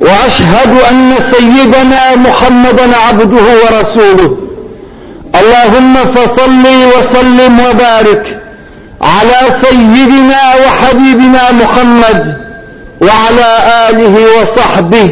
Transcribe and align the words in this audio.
وأشهد 0.00 0.72
أن 0.90 1.14
سيدنا 1.32 2.16
محمدا 2.16 2.96
عبده 3.08 3.46
ورسوله. 3.62 4.36
اللهم 5.40 5.94
فصل 5.94 6.64
وسلم 6.92 7.60
وبارك 7.60 8.24
على 9.02 9.40
سيدنا 9.64 10.42
وحبيبنا 10.62 11.52
محمد 11.52 12.36
وعلى 13.00 13.48
آله 13.88 14.14
وصحبه. 14.36 15.08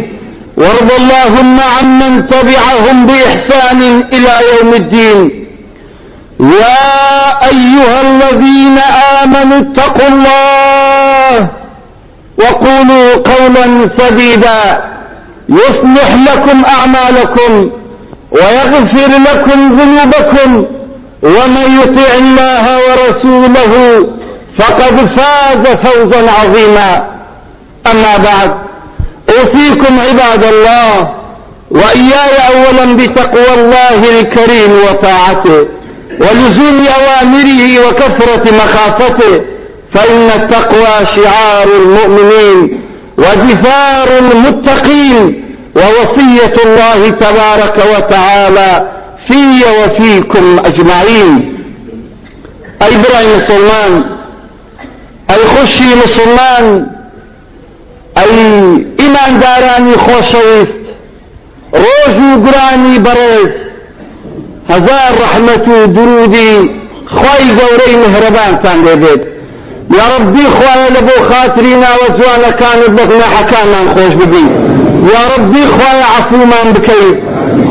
وارض 0.56 0.90
اللهم 1.00 1.60
عمن 1.60 2.28
تبعهم 2.28 3.06
بإحسان 3.06 3.80
إلى 4.12 4.34
يوم 4.52 4.74
الدين. 4.74 5.46
يا 6.40 6.88
أيها 7.52 8.00
الذين 8.00 8.78
آمنوا 9.22 9.58
اتقوا 9.58 10.08
الله 10.08 11.48
وقولوا 12.38 13.14
قولا 13.14 13.88
سديدا. 13.98 14.84
يصلح 15.48 16.08
لكم 16.32 16.64
أعمالكم 16.64 17.70
ويغفر 18.30 19.10
لكم 19.18 19.78
ذنوبكم. 19.80 20.64
ومن 21.22 21.80
يطع 21.82 22.14
الله 22.18 22.78
ورسوله 22.78 24.06
فقد 24.58 25.08
فاز 25.16 25.76
فوزا 25.76 26.30
عظيما. 26.30 27.06
أما 27.90 28.16
بعد 28.16 28.54
أوصيكم 29.28 30.00
عباد 30.00 30.44
الله 30.44 31.14
وإياي 31.70 32.36
أولا 32.48 32.96
بتقوى 32.96 33.54
الله 33.54 34.20
الكريم 34.20 34.72
وطاعته 34.90 35.66
ولزوم 36.20 36.86
أوامره 36.96 37.88
وكثرة 37.88 38.54
مخافته. 38.54 39.40
فإن 39.96 40.30
التقوى 40.42 41.06
شعار 41.16 41.68
المؤمنين 41.68 42.80
ودثار 43.18 44.18
المتقين 44.18 45.44
ووصية 45.76 46.54
الله 46.64 47.10
تبارك 47.10 47.84
وتعالى 47.96 48.90
في 49.28 49.62
وفيكم 49.82 50.58
أجمعين. 50.58 51.56
أي 52.82 52.90
برای 52.90 53.36
مسلمان 53.36 54.04
أي 55.30 55.36
خشي 55.36 55.94
مسلمان 56.04 56.86
أي 58.18 58.30
إيمان 59.00 59.40
داراني 59.40 59.92
خوشويست 59.96 60.80
روجو 61.74 62.46
قراني 62.46 62.98
برز 62.98 63.52
هزار 64.70 65.12
رحمة 65.22 65.84
درودي 65.86 66.70
خواي 67.06 67.50
قوري 67.60 67.96
مهربان 67.96 68.56
كان 68.62 68.84
لبيت 68.84 69.35
يا 69.90 70.02
ربي 70.18 70.42
خوايا 70.42 70.90
لبو 70.90 71.16
خاطرينا 71.30 71.86
وزوانا 72.02 72.50
كانت 72.50 73.00
لك 73.00 73.22
حكانا 73.22 73.94
خوش 73.94 74.14
ببي. 74.14 74.46
يا 75.12 75.20
ربي 75.36 75.62
خوايا 75.66 76.04
عفو 76.16 76.36
من 76.36 76.72
بكي. 76.72 77.22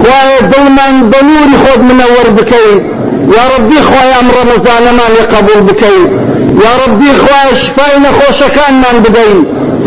خوايا 0.04 0.40
دلما 0.42 1.10
ضنوري 1.12 1.56
خود 1.66 1.82
منور 1.82 2.30
بكي. 2.30 2.72
يا 3.38 3.44
ربي 3.58 3.76
خوايا 3.76 4.20
ام 4.20 4.30
رمضان 4.42 4.84
ما 4.98 5.04
يقبل 5.20 5.62
بكي. 5.62 6.00
يا 6.66 6.72
ربي 6.88 7.06
خوايا 7.06 7.56
شفاينا 7.64 8.10
خوش 8.20 8.40
كان 8.56 8.74
من 8.74 9.00
بدي 9.00 9.34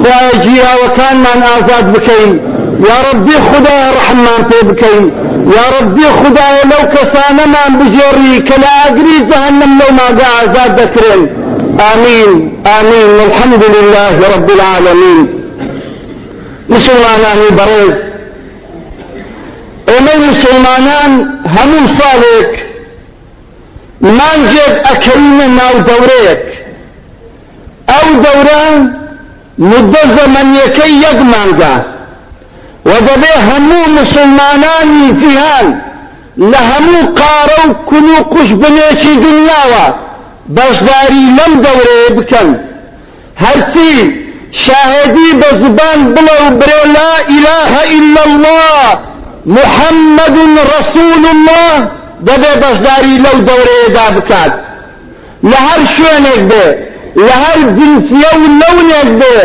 خوايا 0.02 0.44
جيا 0.44 0.70
وكان 0.84 1.16
من 1.16 1.42
آزاد 1.42 1.92
بكي. 1.92 2.40
يا 2.88 2.96
ربي 3.12 3.32
خدا 3.32 3.90
رحمان 3.96 4.42
بكي 4.62 5.12
يا 5.56 5.64
ربي 5.80 6.02
خدا 6.02 6.48
لو 6.64 6.88
كسانا 6.88 7.46
من 7.46 7.78
بجري 7.78 8.40
كلا 8.40 8.86
أقري 8.86 9.18
جهنم 9.30 9.78
لو 9.80 9.94
ما 9.96 10.20
قاعد 10.20 10.54
زاد 10.54 10.80
ذكرين 10.80 11.37
آمين. 11.80 12.62
آمين. 12.80 13.10
الحمد 13.20 13.64
لله 13.64 14.36
رب 14.36 14.50
العالمين. 14.50 15.38
مسلمانان 16.68 17.38
برز 17.58 17.96
ئێمەی 19.88 20.18
مسلمانان 20.30 21.12
هەموو 21.56 21.88
ساڵێک 21.98 22.52
مانجێک 24.18 24.74
ئەکەینە 24.88 25.46
ناو 25.58 25.74
دەورەیەک 25.88 26.44
ئەو 27.90 28.06
دەورە 28.24 28.64
مدە 29.70 30.02
زەمەنیەکەی 30.16 30.92
یەک 31.06 31.18
مانگە 31.32 31.74
و 32.88 32.90
دەبێ 33.08 33.34
هەموو 33.48 33.90
مسلمانانی 33.98 35.06
جیهان 35.20 35.68
لە 36.50 36.60
هەموو 36.70 37.00
قارە 37.18 37.58
و 37.68 37.72
کون 37.88 38.06
و 38.14 38.22
قوش 38.32 38.48
بەشداری 40.56 41.24
لەم 41.38 41.52
دەورەیە 41.64 42.10
بکەن 42.18 42.48
هەرچی 43.44 43.94
شاهدی 44.64 45.30
بە 45.40 45.48
زبان 45.62 46.00
بڵە 46.14 46.36
و 46.44 46.48
برێ 46.60 46.82
لا 46.96 47.12
إله 47.36 47.72
إلا 47.96 48.22
الله 48.28 48.98
محمد 49.56 50.36
رسول 50.74 51.24
الله 51.34 51.74
دەبێ 52.28 52.52
بەشداری 52.62 53.14
لەو 53.24 53.38
دەورەیەدا 53.48 54.06
بکات 54.16 54.52
لە 55.50 55.58
هەر 55.68 55.82
شوێنێک 55.94 56.42
بێ 56.50 56.66
لە 57.26 57.34
هەر 57.44 57.60
جنسیە 57.76 58.32
و 58.40 58.44
لەونێک 58.60 59.10
بێ 59.20 59.36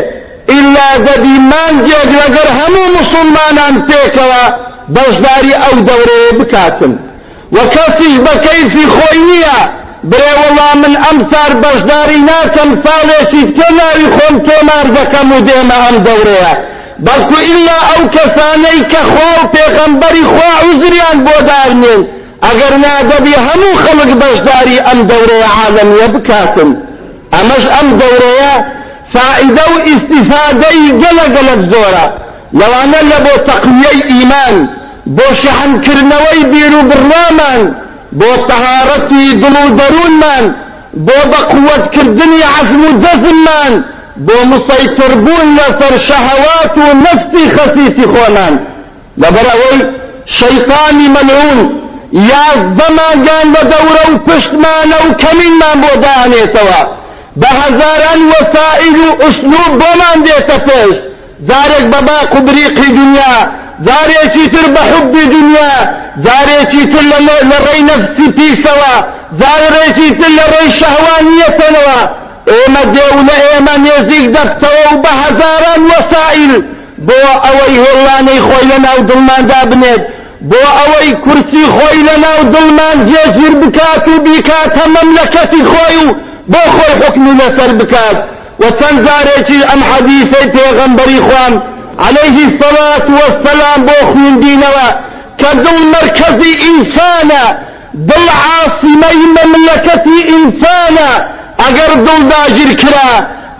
ئیلا 0.51 0.89
دەبی 1.07 1.37
مانجێک 1.51 2.09
لەگەر 2.21 2.49
هەموو 2.59 2.93
مسلمانان 2.97 3.75
پێکەوە 3.87 4.43
بەشداری 4.95 5.53
ئەو 5.63 5.75
دەورەیە 5.87 6.33
بکاتن 6.39 6.93
و 7.55 7.57
کەسیش 7.73 8.15
بە 8.25 8.33
کەیفی 8.45 8.85
خۆی 8.95 9.21
نییە 9.29 9.59
برێ 10.09 10.31
وەڵا 10.41 10.69
من 10.83 10.93
ئەم 11.03 11.17
سار 11.31 11.51
بەشداری 11.63 12.19
ناکەم 12.29 12.71
ساڵێکی 12.85 13.43
تۆ 13.57 13.67
ناوی 13.79 14.07
خۆم 14.15 14.35
تۆمار 14.47 14.87
دەکەم 14.97 15.27
و 15.35 15.39
دێمە 15.47 15.77
ئەم 15.83 15.97
دەورەیە. 16.07 16.53
بەڵکو 17.05 17.37
ئیلا 17.47 17.77
ئەو 17.89 18.03
کەسانەی 18.15 18.81
کە 18.91 19.01
خوا 19.11 19.29
و 19.39 19.49
پێغەمبەری 19.53 20.23
خوا 20.31 20.51
عوزریان 20.63 21.17
بۆ 21.25 21.35
دارنێن 21.49 22.01
ئەگەر 22.45 22.73
نادەبی 22.85 23.35
هەموو 23.45 23.79
خەڵک 23.83 24.11
بەشداری 24.21 24.83
ئەم 24.87 24.99
دەورەیە 25.09 25.49
عالەمیە 25.57 26.07
بکاتن 26.13 26.69
ئەمەش 27.33 27.65
ئەم 27.75 27.87
دەورەیە 27.99 28.53
فائدە 29.13 29.65
و 29.73 29.75
ئیسیفادەی 29.87 30.81
گەلە 31.01 31.25
گەلک 31.35 31.61
زۆرە. 31.71 32.05
لەوانە 32.59 33.01
لە 33.11 33.17
بۆ 33.25 33.33
تەقویەی 33.49 33.99
ئیمان 34.11 34.55
بۆ 35.17 35.27
شەحنکردنەوەی 35.41 36.41
بیر 36.51 36.73
و 36.77 36.81
بڕوامان 36.89 37.61
بۆ 38.19 38.31
تەهارەتی 38.49 39.25
دڵ 39.41 39.55
و 39.65 39.69
دەروونمان 39.79 40.45
بۆ 41.07 41.17
بە 41.31 41.39
قووەتکردنی 41.51 42.41
عەزم 42.53 42.81
و 42.87 42.91
جەزممان 43.03 43.73
بۆ 44.27 44.37
مسەیتربوون 44.51 45.47
لەسەر 45.57 45.93
شەهەوات 46.07 46.73
و 46.83 46.85
نەفسی 47.05 47.45
خەسیسی 47.55 48.05
خۆمان. 48.13 48.53
لەبەر 49.21 49.47
ئەوەی 49.51 49.79
شەیطانی 50.37 51.07
مەلعون 51.15 51.59
یازدەماگان 52.31 53.47
لە 53.55 53.63
دەورە 53.71 54.05
و 54.11 54.15
پشتمانە 54.27 54.97
و 55.05 55.09
کەمینمان 55.21 55.77
بۆ 55.83 55.91
دانێتەوە 56.03 56.81
بە 57.41 57.49
هەزاران 57.61 58.21
وەسائل 58.31 58.95
و 59.05 59.09
ئوسلوب 59.21 59.71
بۆمان 59.81 60.17
دێتە 60.25 60.57
پێش. 60.67 60.97
جارێک 61.49 61.85
بە 61.91 61.99
باق 62.07 62.31
و 62.35 62.39
بریقی 62.47 62.89
دنیا 62.99 63.35
جارێکی 63.87 64.45
تر 64.53 64.67
بە 64.75 64.83
جارێکی 66.25 66.83
تر 66.93 67.03
لە 67.49 67.57
ڕێی 67.65 67.81
نەفسی 67.89 68.27
پیسەوە 68.37 68.93
جارێکی 69.39 70.09
تر 70.19 70.31
لە 70.37 70.45
ڕێی 70.53 70.69
شەهوانیەتەوە 70.79 71.99
ئێمە 72.51 72.83
دێو 72.93 73.17
لە 73.27 73.35
ئێمە 73.45 73.75
نێزیک 73.85 74.25
دەبتەوە 74.35 74.83
و 74.91 75.01
بە 75.03 75.11
هەزاران 75.21 75.81
وەسائل 75.91 76.53
بۆ 77.07 77.19
ئەوەی 77.43 77.75
هێڵانەی 77.83 78.41
خۆی 78.47 78.65
لە 78.71 78.77
ناو 78.85 78.99
دڵماندا 79.09 79.61
بنێت 79.69 80.03
بۆ 80.49 80.61
ئەوەی 80.77 81.11
کورسی 81.23 81.65
خۆی 81.75 82.01
لە 82.09 82.15
ناو 82.25 82.39
دڵمان 82.53 82.97
جێگیر 83.09 83.53
بکات 83.61 84.05
و 84.11 84.15
بیکاتە 84.25 84.83
مەملەکەتی 84.95 85.63
خۆی 85.71 85.97
و 86.05 86.15
بۆ 86.51 86.63
خۆی 86.75 86.93
حکمی 87.01 87.33
لەسەر 87.39 87.71
بکات 87.79 88.17
و 88.61 88.63
چەند 88.79 88.99
جارێکی 89.05 89.59
ئەم 89.69 89.81
حەدیثەی 89.89 90.47
پێغەمبەری 90.55 91.21
خوان. 91.27 91.53
عليه 91.99 92.37
الصلاة 92.47 93.07
والسلام 93.19 93.79
بۆ 93.87 93.97
خوێندینەوە 94.09 94.87
کە 95.43 95.51
دڵ 95.63 95.77
مرکزی 95.95 96.53
ئینسانە 96.65 97.43
دڵ 98.09 98.25
عاصمەی 98.45 99.21
مەملەکەتی 99.35 100.19
ئینسانە 100.31 101.09
ئەگەر 101.61 101.91
دڵ 102.05 102.19
داگیر 102.31 102.71
کرا 102.81 103.11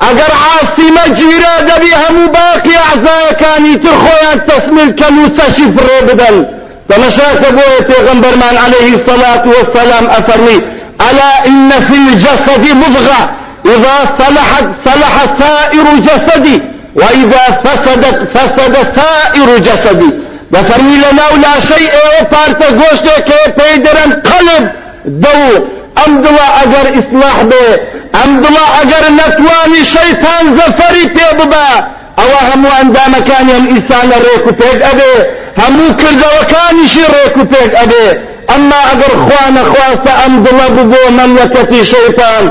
ئەگەر 0.06 0.32
عاسیمە 0.48 1.06
گیرە 1.20 1.54
دەبی 1.70 1.94
هەموو 2.04 2.34
باقی 2.38 2.76
ئەعزایەکانی 2.84 3.76
تر 3.84 3.96
خۆیان 4.04 4.40
تەسمیل 4.50 4.92
کەن 5.00 5.16
و 5.22 5.26
چەشی 5.38 5.68
فڕێ 5.76 6.00
بدەن 6.08 6.38
تەمەشاکە 6.90 7.50
بۆیە 7.58 7.82
پێغەمبەرمان 7.90 8.56
عليه 8.66 8.90
الصلاة 8.98 9.44
والسلام 9.56 10.06
أفرمي 10.20 10.60
ألا 11.08 11.32
إن 11.52 11.70
في 11.88 11.96
الجسد 12.04 12.64
مضغة؟ 12.82 13.22
إذا 13.74 13.98
صلحت 14.20 14.68
صلح 14.86 15.16
سائر 15.40 15.86
جسدي 16.08 16.58
وإذا 16.96 17.44
فسدت 17.64 18.18
فسد 18.34 18.76
سائر 18.98 19.50
جسدي 19.58 20.23
بفرمي 20.54 20.96
لنا 20.96 21.28
لا 21.44 21.54
شيء 21.70 21.94
بارتا 22.32 22.70
گوشتك 22.80 23.30
بيدرن 23.58 24.12
قلب 24.30 24.72
دو. 25.06 25.66
أمدلا 26.08 26.64
أجر 26.64 27.00
إصلاح 27.00 27.42
به 27.42 27.80
أمدلا 28.26 28.66
أجر 28.82 29.04
نتواني 29.14 29.86
شيطان 29.86 30.58
زفري 30.58 31.06
بيببا 31.06 31.88
أو 32.20 32.30
همو 32.54 32.70
ئەندامەکانیان 32.78 33.66
ئیسانە 33.74 34.18
ڕێک 34.26 34.44
و 34.48 34.52
پێک 34.60 34.80
ئەبێ 34.88 35.14
هەموو 35.62 35.96
کردەوەکانیشی 36.02 37.06
ڕێک 37.14 37.36
و 37.38 37.44
پێک 37.54 37.72
ئەبێ 37.80 38.06
ئەمما 38.50 38.80
ئەگەر 38.90 39.14
خوا 39.24 39.44
نەخواستە 39.58 40.12
ئەم 40.22 40.34
دڵە 40.46 40.68
ببۆ 40.76 41.04
مەملەکەتی 41.20 41.84
شەیتان 41.92 42.44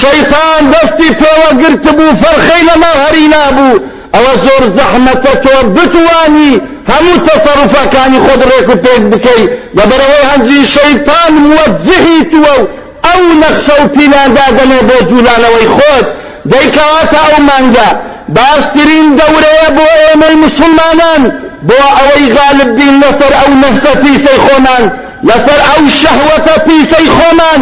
شەیتان 0.00 0.62
دەستی 0.72 1.10
پێوە 1.20 1.50
گرت 1.60 1.84
بوو 1.96 2.18
فەرخەی 2.22 2.62
لەما 2.68 2.92
هەری 3.02 3.26
نابوو 3.34 3.80
ئەوە 4.14 4.34
زۆر 4.44 4.64
زەحمەتە 4.76 5.32
تۆ 5.44 5.54
بتوانی. 5.74 6.54
هەموو 6.88 7.22
تەسەڕفەکانی 7.26 8.20
خۆت 8.24 8.42
ڕێک 8.50 8.68
و 8.72 8.76
پێک 8.84 9.02
بکەی 9.12 9.42
لەبەرەوەی 9.78 10.24
هەنجی 10.30 10.62
شەیتان 10.74 11.32
موەجهی 11.44 12.20
تووە 12.30 12.54
و 12.60 12.68
ئەو 13.06 13.22
نەخشە 13.42 13.74
و 13.82 13.88
پیلاندا 13.94 14.46
دەمێ 14.58 14.80
بۆ 14.88 14.96
جوولانەوەی 15.08 15.68
خۆت 15.76 16.06
دەیکەواتە 16.52 17.18
ئەو 17.26 17.36
مانگە 17.48 17.88
باشترین 18.36 19.06
دەورەیە 19.18 19.68
بۆ 19.76 19.86
ئێمەی 20.00 20.36
مسلمانان 20.44 21.22
بۆ 21.68 21.78
ئەوەی 21.96 22.26
غالب 22.36 22.70
بین 22.78 22.94
لەسەر 23.02 23.32
ئەو 23.40 23.50
نەفسە 23.62 23.92
پیسەی 24.02 24.38
خۆمان 24.44 24.84
لەسەر 25.28 25.60
ئەو 25.68 25.82
شەهوەتە 26.00 26.54
پیسەی 26.66 27.08
خۆمان 27.16 27.60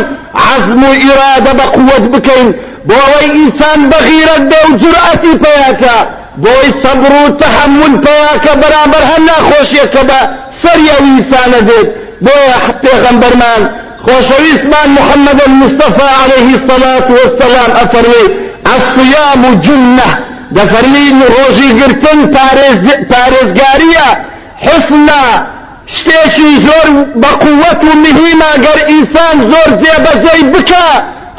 عزم 0.48 0.82
و 0.88 0.92
ئیرادە 1.02 1.52
بە 1.58 1.66
قووەت 1.74 2.04
بکەین 2.12 2.48
بۆ 2.88 2.96
ئەوەی 3.04 3.30
ئینسان 3.36 3.80
بەغیرەت 3.90 4.42
بێ 4.50 4.60
و 4.66 4.70
جورئەتی 4.80 5.34
پێیاکە 5.42 5.96
بۆی 6.42 6.68
سەبر 6.82 7.12
و 7.22 7.24
تەحمل 7.42 7.94
پێیاکە 8.04 8.52
بەرامبەر 8.62 9.02
هەر 9.10 9.20
ناخۆشیەکە 9.30 10.02
بە 10.08 10.20
سەری 10.62 10.88
ئەو 10.92 11.04
ئینسانە 11.10 11.60
دێت 11.68 11.88
بۆیە 12.24 12.56
پێغەمبەرمان 12.82 13.62
خوشويسمان 14.04 14.88
محمد 14.98 15.38
المصطفى 15.48 16.08
عليه 16.22 16.48
الصلاة 16.58 17.08
والسلام. 17.18 17.70
أفرمي 17.82 18.24
الصيام 18.74 19.42
جنة. 19.66 20.10
دەفەرمین 20.56 21.18
ڕۆژی 21.34 21.70
گرتن 21.80 22.20
پارێزگاریە 23.10 24.08
حسنە 24.66 25.24
شتێکی 25.96 26.50
زۆر 26.66 26.88
بە 27.22 27.30
قووەت 27.42 27.80
و 27.88 27.90
مهمە 28.04 28.50
گەر 28.64 28.78
ئینسان 28.90 29.36
زۆر 29.50 29.70
جێبەجێی 29.82 30.44
بکە 30.52 30.86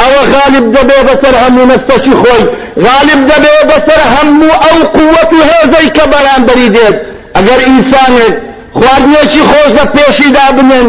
ئەوە 0.01 0.21
غالب 0.33 0.65
دەبێ 0.75 0.99
بەسەر 1.07 1.35
هەموو 1.43 1.69
نەفسەکی 1.71 2.13
خۆی 2.21 2.43
غالب 2.85 3.21
دەبێ 3.31 3.55
بەسەر 3.69 4.01
هەموو 4.13 4.59
ئەو 4.63 4.79
قووەت 4.95 5.31
و 5.37 5.41
هێزەی 5.49 5.89
کە 5.95 6.05
بەرامبەری 6.11 6.69
دێت 6.75 6.95
ئەگەر 7.35 7.59
ئینسانێک 7.67 8.35
خواردنێکی 8.77 9.43
خۆش 9.49 9.69
لە 9.77 9.85
پێشیدا 9.95 10.47
بنن 10.57 10.87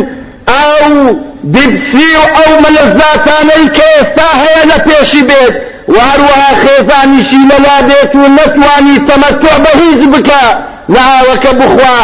ئەو 0.53 0.93
بیبسی 1.55 2.11
و 2.21 2.25
ئەو 2.37 2.53
مەلەزاتانەی 2.65 3.67
کە 3.77 3.87
ئێستا 3.95 4.29
هەیە 4.43 4.63
لە 4.71 4.79
پێشی 4.87 5.23
بێت 5.29 5.55
وهروها 5.95 6.51
خێزانیشی 6.63 7.43
لەلا 7.51 7.79
بێت 7.89 8.13
و 8.21 8.25
نەتوانی 8.39 8.97
تەمەتۆ 9.09 9.55
بە 9.65 9.73
هیچ 9.83 10.03
بکە 10.13 10.45
نەهاوەکە 10.95 11.53
بخوا 11.61 11.97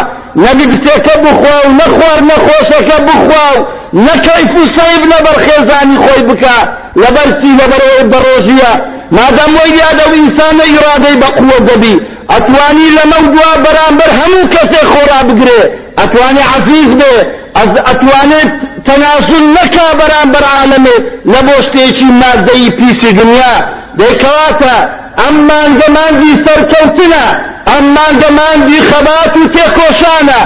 نەبیبسێکە 0.44 1.14
بخوا 1.24 1.56
و 1.64 1.72
نەخوار 1.80 2.18
نەخۆشەکە 2.30 2.98
بخوا 3.08 3.46
و 3.54 3.64
نەکەیف 4.06 4.52
و 4.60 4.62
سەیب 4.76 5.02
لەبەر 5.12 5.36
خێزانی 5.46 5.98
خۆی 6.04 6.22
بکە 6.28 6.56
لەبەر 7.02 7.28
چی 7.40 7.50
لەبەرەوەی 7.60 8.04
بەڕۆژیە 8.12 8.72
مادام 9.10 9.54
وی 9.54 9.70
یاد 9.70 10.00
او 10.06 10.12
انسان 10.12 10.60
اراده 10.60 11.16
با 11.16 11.26
قوت 11.26 11.74
دبی 11.74 12.00
اتوانی 12.30 12.88
لموجوا 12.96 13.52
برانبر 13.64 14.10
همو 14.20 14.48
کسی 14.48 14.86
خورا 14.86 15.22
بگره. 15.22 15.78
اتوانی 15.98 16.40
عزیز 16.56 16.88
به. 16.88 17.26
از 17.54 17.68
اتوانی 17.68 18.40
تناسل 18.84 19.44
نکا 19.56 19.94
برانبر 19.98 20.44
عالمه. 20.58 20.96
لبوشتی 21.24 21.92
چی 21.92 22.04
مادهی 22.04 22.70
پیسی 22.70 23.12
دنیا. 23.12 23.54
دیکواتا 23.98 24.76
اما 25.28 25.60
زمان 25.80 26.20
دی 26.20 26.44
سرکوتنا 26.46 27.24
اما 27.78 28.06
زمان 28.20 28.66
دی 28.68 28.80
خبات 28.80 29.36
و 29.36 29.48
تکوشانا 29.48 30.40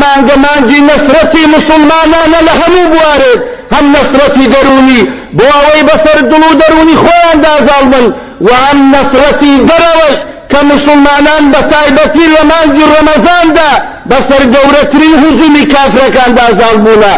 ما 0.00 0.28
زمان 0.28 0.70
دی 0.72 0.80
نصرتی 0.80 1.46
مسلمانانا 1.46 2.40
لهمو 2.46 2.88
بوارد. 2.88 3.42
هم 3.72 3.92
نصرتی 3.92 4.46
درونی. 4.46 5.08
بۆ 5.36 5.46
ئەوەی 5.56 5.82
بەسەر 5.88 6.18
دڵ 6.30 6.42
و 6.50 6.54
دەرونی 6.60 6.96
خۆیان 7.02 7.38
دازاڵبن 7.44 8.06
و 8.46 8.48
هەم 8.62 8.78
نەسرەتی 8.94 9.54
دەرەوەش 9.68 10.16
کە 10.50 10.60
مسلمانان 10.72 11.44
بە 11.52 11.60
تایبەتی 11.72 12.26
لە 12.34 12.42
مانگی 12.50 12.86
ڕەمەزاندا 12.92 13.70
بەسەر 14.10 14.42
گەورەترین 14.54 15.14
هزومی 15.22 15.64
کافرەکان 15.74 16.30
دازاڵ 16.38 16.76
بوونە 16.84 17.14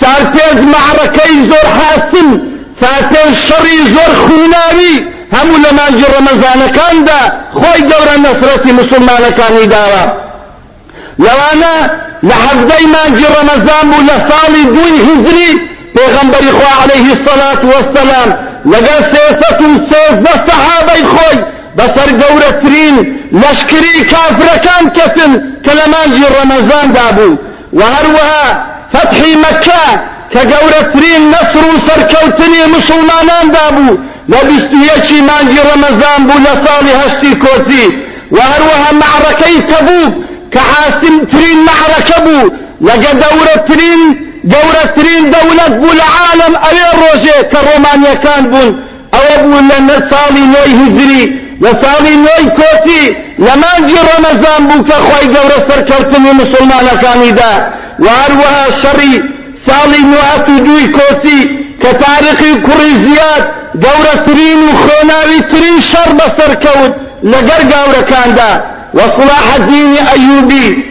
چارتێز 0.00 0.58
معرەکەی 0.72 1.36
زۆر 1.50 1.66
حاسم 1.78 2.28
چارتێز 2.80 3.32
شەڕی 3.46 3.80
زۆر 3.94 4.12
خووناوی 4.22 4.94
هەموو 5.36 5.62
لە 5.64 5.70
مانگی 5.78 6.06
ڕەمەزانەکاندا 6.14 7.20
خۆی 7.60 7.80
گەورە 7.90 8.16
نەسرەتی 8.26 8.72
مسلمانەکانی 8.80 9.66
داوە 9.74 10.04
لەوانە 11.24 11.74
لە 12.28 12.36
حەزدەی 12.44 12.86
مانگی 12.94 13.28
ڕەمەزان 13.34 13.84
بوو 13.90 14.06
لە 14.10 14.16
ساڵی 14.28 14.64
دوی 14.74 14.96
هزری 15.08 15.67
پێغەمبەری 15.98 16.52
خوا 16.56 16.72
عەلەیهی 16.80 17.12
السەلات 17.16 17.60
وەسەلام 17.70 18.30
لەگەڵ 18.72 19.00
سێسەد 19.12 19.58
و 19.66 19.70
سێزدە 19.90 20.34
سەحابەی 20.46 21.04
خۆی 21.12 21.38
بەسەر 21.78 22.10
گەورەترین 22.20 22.96
لەشکری 23.42 23.96
کافرەکان 24.12 24.84
کەسن 24.96 25.32
کە 25.64 25.72
لە 25.78 25.86
مانگی 25.92 26.26
ڕەمەزاندا 26.34 27.08
بوو 27.16 27.38
و 27.78 27.80
هەروەها 27.94 28.46
فتحی 28.92 29.34
مەکە 29.44 29.86
کە 30.32 30.42
گەورەترین 30.52 31.22
نەسر 31.34 31.64
و 31.70 31.74
سەرکەوتنی 31.86 32.62
مسلماناندا 32.76 33.66
بوو 33.76 33.98
لە 34.32 34.40
بیست 34.48 34.70
و 34.78 34.80
یەکی 34.92 35.20
مانگی 35.28 35.60
ڕەمەزان 35.68 36.20
بوو 36.28 36.44
لە 36.46 36.54
ساڵی 36.64 36.94
هەشتی 37.00 37.32
کۆچی 37.44 37.86
و 38.34 38.38
هەروەها 38.50 38.90
معرەکەی 39.02 39.58
تەبوک 39.70 40.12
کە 40.52 40.62
حاسمترین 40.72 41.58
معرەکە 41.68 42.18
بوو 42.26 42.52
لەگە 42.88 43.12
دەورەترین 43.22 44.27
گەورەترین 44.52 45.24
دەولەت 45.34 45.72
بوو 45.80 45.98
لە 46.00 46.06
عالم 46.18 46.54
ئەوێ 46.64 46.88
ڕۆژێ 47.00 47.38
کە 47.50 47.58
ڕۆمانیەکان 47.68 48.44
بوون. 48.50 48.70
ئەوە 49.14 49.36
بوو 49.42 49.60
لە 49.88 49.98
ساڵی 50.10 50.44
نۆی 50.54 50.72
هجری 50.80 51.24
لە 51.64 51.72
ساڵی 51.82 52.14
نۆی 52.26 52.44
کۆچی 52.58 53.04
لە 53.44 53.54
مانگی 53.62 54.00
ڕەمەزان 54.08 54.62
بوو 54.68 54.86
کە 54.88 54.98
خۆی 55.06 55.26
گەورە 55.34 55.58
سەرکەوتنی 55.68 56.32
مسلمانەکانیدا 56.40 57.52
و 58.04 58.06
هەروەها 58.20 58.66
شەڕی 58.80 59.14
ساڵی 59.66 60.02
نوهەت 60.12 60.46
و 60.52 60.56
دوی 60.66 60.86
کۆچی 60.96 61.40
کە 61.82 61.90
تاریخی 62.04 62.52
کوڕی 62.66 62.92
زیاد 63.04 63.42
گەورەترین 63.84 64.60
و 64.66 64.70
خۆناوی 64.82 65.40
ترین 65.50 65.78
شەڕ 65.90 66.10
بەسەرکەوت 66.18 66.94
لەگەر 67.32 67.62
گاورەکاندا. 67.72 68.52
وصلاح 68.94 69.54
الدين 69.58 69.94
أيوبي 70.16 70.84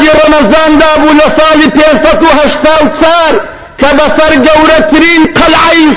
جي 0.00 0.08
رمضان 0.26 0.78
دابو 0.78 1.12
لصالي 1.12 1.70
وهشتا 2.22 2.74
وتسار 2.82 3.40
كبصر 3.78 4.34
جورة 4.34 4.78
ترين 4.92 5.26
قلعيس. 5.26 5.96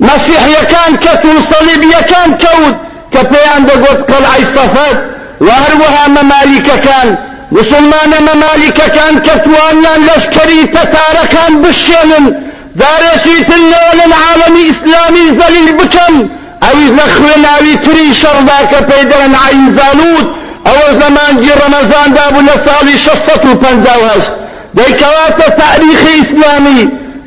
مسيح 0.00 0.46
يكان 0.46 0.96
كتو 0.96 1.28
صليب 1.50 1.82
يكان 1.82 2.38
كود 2.42 2.76
كبيان 3.12 3.66
دقوت 3.66 4.10
قلعي 4.10 4.42
صفات. 4.56 4.98
وهروها 5.40 6.08
ممالك 6.08 6.80
كان. 6.84 7.18
مسلمان 7.52 8.10
ممالك 8.20 8.78
كان 8.96 9.18
كتوانا 9.18 9.92
لشكري 10.06 10.66
تتارا 10.66 11.24
كان 11.32 11.62
بشينن. 11.62 12.34
دارشي 12.76 13.44
تلول 13.44 13.98
العالم 14.06 14.54
إسلامي 14.70 15.40
زليل 15.40 15.72
بكم 15.72 16.28
أو 16.62 16.76
نخوين 16.98 17.44
أو 17.44 17.76
تري 17.84 18.14
شرباك 18.14 18.72
بيدرن 18.82 19.34
عين 19.34 19.76
زالوت. 19.76 20.41
ئەوە 20.66 20.88
زەمانجی 21.00 21.52
ڕەمەزان 21.60 22.08
دابوو 22.16 22.46
لە 22.48 22.56
ساڵی 22.66 22.96
1650 23.06 24.32
دەیکەواتە 24.78 25.48
تاریخی 25.62 26.12
ئیسلامی 26.18 26.82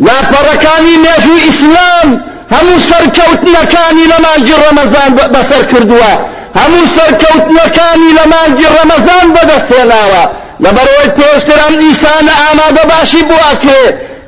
لاپەڕەکانی 0.06 0.96
مێژوو 1.04 1.44
ئیسلام 1.46 2.10
هەموو 2.54 2.86
سەرکەوتنەکانی 2.90 4.06
لە 4.12 4.18
مانجی 4.26 4.56
ڕەمەزان 4.64 5.12
بەسەر 5.34 5.64
کردووە 5.72 6.14
هەموو 6.60 6.92
سەرکەوتنەکانی 6.98 8.12
لە 8.18 8.26
مانجی 8.34 8.68
ڕەمەزان 8.76 9.28
بەدەستێناوە 9.36 10.24
لەبەرەوەی 10.64 11.10
پێشتر 11.18 11.60
ئەم 11.66 11.76
ئیسانە 11.86 12.34
ئامادە 12.42 12.84
بۆ 13.30 13.38
ئەکرێ 13.48 13.84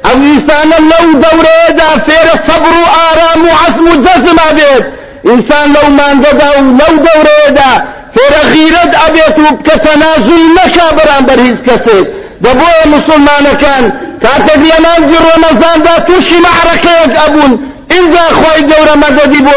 ئەم 0.06 0.20
ئیسانە 0.30 0.78
لەو 0.92 1.08
دەورەیەدا 1.24 1.90
فێرە 2.06 2.36
سەبر 2.48 2.74
و 2.82 2.86
ئارام 2.98 3.42
و 3.48 3.52
عەزم 3.62 3.86
و 3.92 3.94
جەزما 4.06 4.50
بێت 4.58 4.86
ئینسان 5.28 5.68
لەو 5.76 5.88
مانگەدا 6.00 6.50
و 6.58 6.62
لەو 6.80 6.94
دەورەیەدا 7.06 7.72
فێرە 8.18 8.44
غیرەت 8.54 8.94
ئەبێت 9.02 9.38
و 9.46 9.48
کە 9.66 9.76
تەنازل 9.86 10.44
نەکا 10.58 10.88
بەرامبەر 10.98 11.40
هیچ 11.48 11.60
کەسێک 11.68 12.08
دەبۆیە 12.44 12.86
مسلمانەکان 12.96 13.86
کاتێک 14.24 14.62
لە 14.72 14.78
ناوجی 14.86 15.20
ڕۆمەزاندا 15.26 15.96
تووشی 16.08 16.40
معرەکەیەک 16.46 17.14
ئەبوون 17.22 17.54
ئینجا 17.94 18.28
خۆی 18.40 18.62
گەورە 18.72 18.96
مەدەدی 19.04 19.42
بۆ 19.46 19.56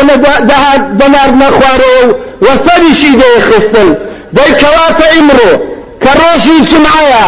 دەهات 0.50 0.82
بەناردنە 0.98 1.48
خوارەوە 1.56 2.02
و 2.06 2.10
وەسەریشی 2.44 3.12
دەیخستن 3.22 3.88
دەیکەواتە 4.36 5.06
ئیمڕۆ 5.14 5.52
کە 6.02 6.12
ڕۆژی 6.20 6.58
جمعەیە 6.70 7.24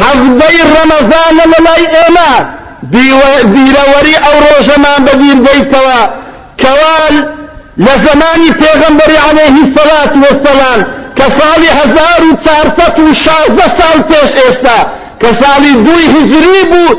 حەزبەی 0.00 0.60
ڕەمەزانە 0.72 1.44
لەلای 1.52 1.84
ئێمە 1.96 2.32
بیرەوەری 3.54 4.16
ئەو 4.24 4.36
ڕۆژەمان 4.46 5.00
بەبیر 5.06 5.38
دەیتەوە 5.46 6.00
کەوال 6.62 7.16
پێغەمبەری 7.78 9.18
عەلەیهی 9.26 9.64
سەلات 9.76 10.12
وەسەلام 10.22 10.80
کە 11.18 11.26
ساڵی 11.38 11.70
هەزار 11.78 12.20
و 12.28 12.32
چارسەد 12.44 12.96
و 12.98 13.14
شازدە 13.24 13.66
ساڵ 13.78 13.98
پێش 14.10 14.30
ئێستا 14.40 14.78
کە 15.20 15.30
ساڵی 15.40 15.74
دوی 15.86 16.04
هجری 16.14 16.64
بوو 16.70 16.98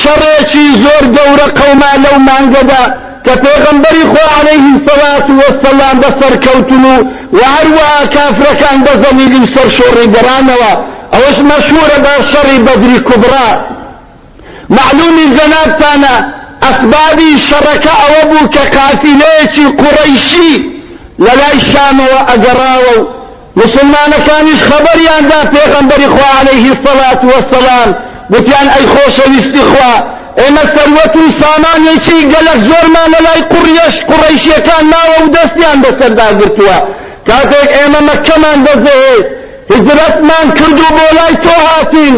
شەڕێکی 0.00 0.66
زۆر 0.84 1.04
گەورە 1.16 1.46
قەوما 1.58 1.92
لەو 2.04 2.16
مانگەدا 2.28 2.84
کە 3.24 3.34
پێغەمبەری 3.44 4.04
خۆ 4.10 4.24
عەلەیهی 4.36 4.76
سەلات 4.86 5.26
وەسەلام 5.40 5.96
بەسەر 6.02 6.34
کەوتن 6.44 6.84
و 6.92 6.94
وهروەها 7.38 8.02
کافرەکان 8.14 8.78
بە 8.86 8.92
زەمیلی 9.02 9.44
سەر 9.54 9.68
شۆڕی 9.76 10.06
گەرانەوە. 10.14 10.72
ئەوش 11.14 11.36
مەشهورە 11.50 11.98
بە 12.04 12.14
شەڕی 12.30 12.58
بەدری 12.66 12.98
کوبرا. 13.08 13.48
معلومی 14.76 15.26
جەنابتانە 15.36 16.14
ئەسبابی 16.64 17.32
شەڕەکە 17.48 17.94
ئەوە 18.02 18.22
بوو 18.30 18.50
کە 18.54 18.64
قافیلەیەکی 18.76 19.66
قوڕەیشی 19.80 20.54
لە 21.24 21.32
لای 21.40 21.58
شامەوە 21.70 22.20
ئەگەڕاوە 22.30 22.94
و 22.98 23.06
مسلمانەکانیش 23.60 24.60
خەبەریاندا 24.68 25.40
پێغەمبەری 25.54 26.08
خوا 26.14 26.30
عەلەیهی 26.38 26.74
سەڵات 26.84 27.20
وەسەلام 27.30 27.90
گوتیان 28.32 28.68
ئەی 28.74 28.86
خۆشەویستی 28.92 29.64
خوا. 29.70 29.94
ئێمە 30.40 30.64
سەروەت 30.74 31.14
و 31.20 31.24
سامانێکی 31.40 32.18
گەلک 32.32 32.60
زۆرمان 32.68 33.08
لە 33.14 33.20
لای 33.26 33.42
قوڕیەش 33.50 33.94
قوڕەیشیەکان 34.08 34.84
ماوە 34.92 35.18
و 35.22 35.32
دەستیان 35.36 35.78
بەسەردا 35.84 36.28
گرتووە. 36.38 36.78
کاتێک 37.28 37.68
ئێمە 37.76 38.00
مەکەمان 38.08 38.58
دەزەهێت 38.66 39.24
هجرەتمان 39.72 40.46
کردو 40.58 40.88
بۆ 40.96 41.06
لای 41.18 41.34
تۆ 41.44 41.56
هاتین. 41.66 42.14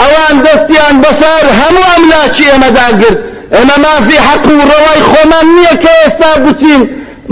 ئەوان 0.00 0.36
دەستیان 0.46 0.94
بەسەر 1.02 1.44
هەموو 1.60 1.90
ئەملاکی 1.92 2.44
ئێمەدا 2.50 2.88
گرت. 3.00 3.20
ئێمە 3.54 3.76
مافی 3.84 4.18
حەق 4.26 4.44
و 4.46 4.60
ڕەوای 4.70 5.02
خۆمان 5.10 5.46
نییە 5.56 5.74
کە 5.82 5.92
ئێستا 6.00 6.32
بچین 6.44 6.82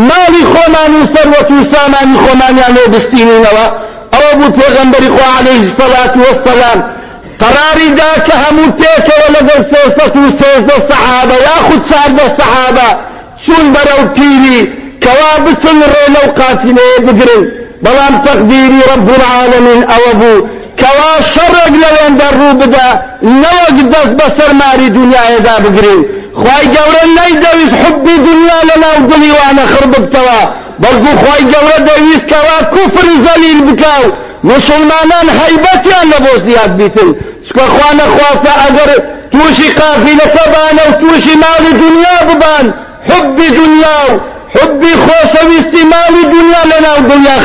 ماڵی 0.08 0.44
خۆمان 0.52 0.92
و 0.98 1.02
سەروەت 1.14 1.48
و 1.56 1.58
سامانی 1.72 2.16
خۆمانیان 2.24 2.72
لێ 2.76 2.84
بستینینەوە 2.92 3.66
ئەوە 4.14 4.32
بوو 4.38 4.54
پێغەمبەری 4.58 5.10
خوا 5.14 5.28
عەلەیهی 5.38 5.72
سەڵات 5.78 6.12
وەسەلام 6.22 6.80
قراری 7.42 7.90
دا 8.00 8.10
کە 8.26 8.34
هەموو 8.42 8.74
پێکەوە 8.80 9.28
لەگەڵ 9.36 9.60
سێسەد 9.72 10.14
و 10.22 10.26
سێزدە 10.38 10.76
سەحابە 10.88 11.36
یاخود 11.48 11.82
چاردە 11.90 12.26
سەحابە 12.38 12.88
چون 13.44 13.64
بەرەو 13.74 14.02
پیری. 14.16 14.60
کەوا 15.04 15.32
بچن 15.44 15.78
ڕێ 15.92 16.06
لەو 16.14 16.26
قافیلەیە 16.38 16.98
بگرن. 17.06 17.42
بەڵام 17.84 18.14
تەقدیری 18.26 18.80
رب 18.92 19.08
العالمین 19.18 19.82
ئەوە 19.90 20.12
بوو 20.20 20.46
کەوا 20.80 21.12
شەڕێک 21.32 21.74
لەوێن 21.82 22.14
دەڕوو 22.20 22.52
بدا 22.60 22.88
نەوەک 23.42 23.78
دەست 23.92 24.12
بە 24.18 24.26
سەرماری 24.36 24.88
دنیاەدا 24.98 25.56
بگرین 25.64 26.00
خی 26.42 26.64
گەورە 26.74 27.04
نەیدەویست 27.18 27.74
حبی 27.82 28.16
دنیا 28.28 28.58
لە 28.68 28.76
ناو 28.84 28.98
وانە 29.38 29.64
خڕ 29.72 29.84
بکتەوە 29.94 30.40
بەڵکو 30.82 31.12
خی 31.22 31.42
گەورە 31.52 31.78
دەویست 31.88 32.26
کەوا 32.32 32.58
کوفری 32.74 33.16
زەلیل 33.26 33.60
بکاو 33.68 34.04
مسلمانان 34.50 35.26
هەیبەتیان 35.40 36.06
لە 36.12 36.18
بۆ 36.24 36.32
زیاد 36.46 36.72
بیتن 36.78 37.10
چکە 37.46 37.64
خوا 37.74 37.90
نەخواتە 38.00 38.52
ئەگەر 38.62 38.90
تووشی 39.32 39.68
قافیلەکە 39.78 40.44
بانە 40.54 40.82
و 40.88 40.92
تووشی 41.00 41.34
ماڵی 41.42 41.72
دنیا 41.82 42.16
ببان. 42.28 42.66
حبی 43.08 43.48
دنیا 43.48 43.98
و 44.08 44.20
حبی 44.58 44.92
خۆشەویستی 45.04 45.82
ماڵی 45.92 46.24
دنیا 46.34 46.62
لە 46.70 46.78
ناو 46.86 46.98
دنیا 47.10 47.36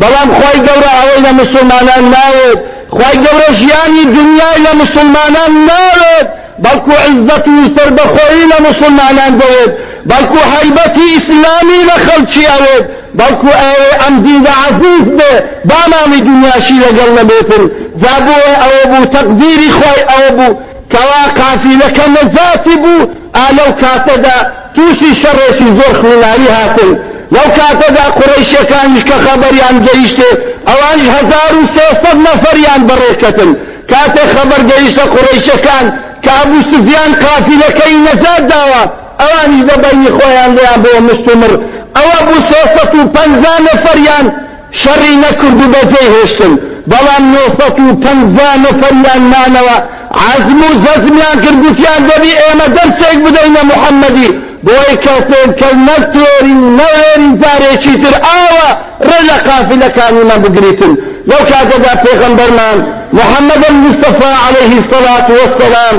بەڵام 0.00 0.28
خی 0.38 0.58
گەورە 0.66 0.90
ئەوەی 0.98 1.20
لە 1.26 1.32
مسلمانان 1.40 2.04
ناوێت 2.14 2.58
خی 2.98 3.16
گەورە 3.24 3.48
ژیانی 3.60 4.04
دنیای 4.16 4.58
لە 4.66 4.72
مسلمانان 4.82 5.52
ناوێت 5.68 6.28
بەڵکو 6.64 6.94
عزت 7.06 7.44
و 7.48 7.56
سربەخۆیی 7.76 8.46
لە 8.52 8.58
مسلمانان 8.68 9.32
دەوێت 9.40 9.72
بەڵکو 10.10 10.40
هەیبەتی 10.54 11.06
ئیسلامی 11.14 11.80
لە 11.88 11.96
خەڵکی 12.06 12.44
ئەوێت 12.52 12.84
بەڵکو 13.18 13.50
ئەوێ 13.62 13.90
ئەم 14.02 14.14
دینە 14.24 14.52
عەزیز 14.62 15.06
بێ 15.18 15.32
بامامی 15.68 16.20
دنیاشی 16.28 16.76
لەگەڵ 16.84 17.10
نەبێتن 17.18 17.64
جابووە 18.02 18.52
ئەوە 18.62 18.84
بوو 18.90 19.10
تەقدیری 19.14 19.70
خۆی 19.78 20.02
ئەوە 20.10 20.30
بوو 20.38 20.58
کەوا 20.92 21.22
قافیلەکە 21.38 22.06
نەزاتی 22.16 22.76
بوو 22.82 23.08
ئالەو 23.38 23.70
کاتەدا 23.82 24.38
تووشی 24.74 25.12
شەڕێکی 25.22 25.68
زۆر 25.78 25.94
خوڵایی 26.00 26.48
هاتن 26.56 26.90
لەو 27.34 27.48
کاتەدا 27.58 28.06
قڕیشەکانیش 28.18 29.02
کە 29.08 29.16
خەبەریان 29.24 29.76
گەیشتێ 29.86 30.30
ئەوانش 30.68 31.06
هەزار 31.16 31.52
و 31.60 31.64
سێسەد 31.74 32.18
نەفەریان 32.26 32.82
بەڕێکەتن 32.88 33.50
کاتێ 33.90 34.24
خەبەر 34.34 34.60
گەیشتە 34.70 35.04
قڕیشەکان 35.14 35.86
کە 36.24 36.30
ئەبوو 36.38 36.68
سفیان 36.70 37.10
قافیلەکەی 37.22 37.94
نەزات 38.06 38.42
داوە 38.52 38.82
ئەوانیش 39.20 39.62
بەبەینی 39.68 40.10
خۆیان 40.16 40.50
لێیان 40.56 40.80
بۆ 40.84 40.90
مستمر. 41.08 41.52
ئەوە 41.96 42.18
بوو 42.26 42.46
سێسەد 42.50 42.92
و 42.98 43.02
پەنجا 43.14 43.54
نەفەریان 43.66 44.26
شەڕی 44.80 45.14
نەکرد 45.24 45.58
و 45.62 45.66
بەجێ 45.74 46.04
هێشتن 46.14 46.52
بەڵام 46.90 47.24
نۆسەد 47.34 47.76
و 47.84 47.88
پەنجا 48.02 48.50
نەفەریان 48.64 49.22
مانەوە 49.32 49.76
عزم 50.26 50.60
و 50.68 50.70
زەزمیان 50.84 51.36
کردوتیان 51.44 52.00
دەبی 52.10 52.32
ئێمە 52.40 52.66
دەرسێک 52.76 53.18
بدەینە 53.24 53.62
محەممەدی 53.70 54.28
بۆی 54.66 54.94
کە 55.58 55.70
نەتێرین 55.86 56.62
نەوێرین 56.78 57.34
جارێکی 57.42 57.94
تر 58.02 58.14
ئاوە 58.26 58.68
ڕێ 59.08 59.20
لە 59.28 59.36
قافلەکانیمە 59.46 60.36
بگریتن. 60.44 60.94
لەو 61.30 61.42
کاتەدا 61.50 61.92
پێغەمبەرمان 62.04 62.78
محەممەد 63.18 63.62
المستەفا 63.70 64.32
عليه 64.46 64.72
الصلاة 64.80 65.28
والسلام 65.38 65.96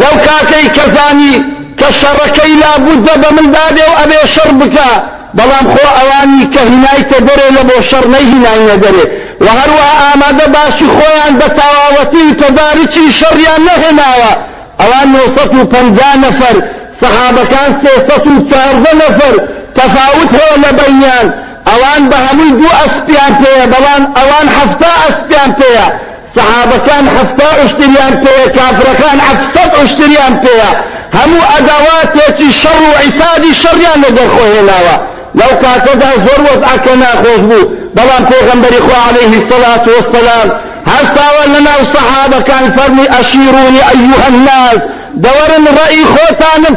لەو 0.00 0.14
کاتەی 0.26 0.66
کەزانی 0.76 1.34
کە 1.80 1.88
شەڕەکەی 2.00 2.54
لابوودە 2.62 3.14
بە 3.22 3.30
مندادێ 3.36 3.84
و 3.90 3.94
ئەبێ 4.00 4.20
شەڕ 4.34 4.50
بکە 4.60 4.90
بەڵام 5.36 5.66
خۆ 5.72 5.86
ئەوانی 5.98 6.44
کە 6.52 6.62
هینایتە 6.70 7.18
دەرێ 7.28 7.48
لە 7.56 7.62
بۆ 7.68 7.76
شەڕ 7.90 8.04
نەیهیناینە 8.14 8.76
دەرێ. 8.84 9.04
و 9.44 9.46
هەروە 9.58 9.88
ئامادە 10.00 10.46
باشی 10.54 10.88
خۆیان 10.96 11.34
بە 11.40 11.48
تەواوەتی 11.58 12.26
تەدارکی 12.40 13.06
شەڕیان 13.18 13.62
نەهێناوە. 13.68 14.32
ئەوان 14.80 15.08
950 15.12 16.16
نەفەر 16.24 16.56
سەحابەکان 17.00 17.70
سێسەد 17.82 18.24
و 18.32 18.34
چاردە 18.50 18.92
نەفەر 19.02 19.34
تەفاوت 19.76 20.30
هەیە 20.38 20.56
لە 20.64 20.70
بەینیان 20.78 21.26
ئەوان 21.68 22.02
بە 22.10 22.18
هەمووی 22.26 22.52
دوو 22.58 22.76
ئەسپیان 22.80 23.32
پێیە 23.40 23.64
بەڵام 23.72 24.02
ئەوان 24.16 24.46
هەفتا 24.56 24.92
ئەسپیان 25.02 25.50
پێیە 25.60 25.86
سەحابەکان 26.34 27.04
هەفتا 27.16 27.48
عشتریان 27.62 28.14
پێیە 28.22 28.46
کافرەکان 28.58 29.18
حەفسەد 29.26 29.70
عشتریان 29.82 30.34
پێیە 30.42 30.70
هەموو 31.18 31.48
ئەداواتێکی 31.52 32.50
شەڕ 32.60 32.80
و 32.88 32.92
عیتادی 33.02 33.52
شەڕیان 33.62 33.98
لەگەڵ 34.04 34.28
خۆهێناوە 34.36 34.96
لەو 35.38 35.52
کاتەدا 35.62 36.12
زۆر 36.24 36.40
وەزعکە 36.46 36.94
ناخۆش 37.02 37.40
بوو 37.48 37.70
بەڵام 37.96 38.24
پێغەمبەری 38.30 38.80
خوا 38.86 38.98
عەلەیهی 39.08 39.42
سەڵات 39.50 39.84
وەسەلام 39.92 40.48
هەستاوە 40.92 41.44
لەناو 41.52 41.82
سەحابەکان 41.94 42.66
فەرمی 42.76 43.06
ئەشیرونی 43.14 43.82
ئەیوهە 43.88 44.28
الناس؟ 44.32 44.80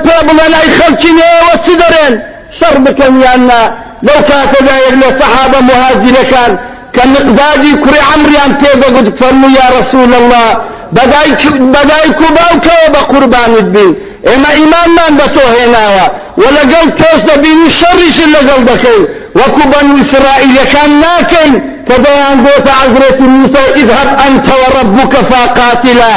پێ 0.05 0.17
بڵێن 0.27 0.53
ئەی 0.59 0.69
خەڵکی 0.77 1.11
نێوە 1.19 1.53
چی 1.63 1.73
دەرێن 1.81 2.13
شەڕ 2.57 2.75
بکەن 2.85 3.13
یاننا 3.25 3.61
لەو 4.05 4.19
کاتەدا 4.29 4.75
یەک 4.85 4.95
لە 5.03 5.09
سەحابە 5.19 5.59
مهاجرەکان 5.69 6.51
کە 6.95 7.03
مقدادی 7.15 7.73
کوڕی 7.83 8.01
عەمریان 8.11 8.51
پێ 8.59 8.71
دەگوت 8.81 9.07
فەرموو 9.19 9.55
یا 9.59 9.67
رەسوول 9.77 10.13
الله. 10.21 10.49
بەدایک 10.95 12.19
و 12.25 12.29
باوکەوە 12.37 12.87
بە 12.93 13.01
قوربانت 13.11 13.67
بین 13.75 13.91
ئێمە 14.27 14.51
ئیمانمان 14.59 15.13
بە 15.19 15.27
تۆ 15.35 15.43
هێناوە 15.55 16.05
و 16.41 16.43
لەگەڵ 16.57 16.85
تۆش 16.99 17.19
دەبینی 17.29 17.69
شەڕیش 17.79 18.17
لەگەڵ 18.35 18.61
دەکەین 18.69 19.03
وەکو 19.39 19.63
بەنو 19.71 19.95
ئیسرائیلەکان 20.01 20.91
ناکەین 21.03 21.53
کە 21.87 21.95
دەیان 22.05 22.37
بۆتە 22.45 22.71
عەزرەتی 22.81 23.27
موسى 23.35 23.63
اذهب 23.81 24.09
أنت 24.27 24.47
وربك 24.61 25.13
فقاتلا 25.29 26.13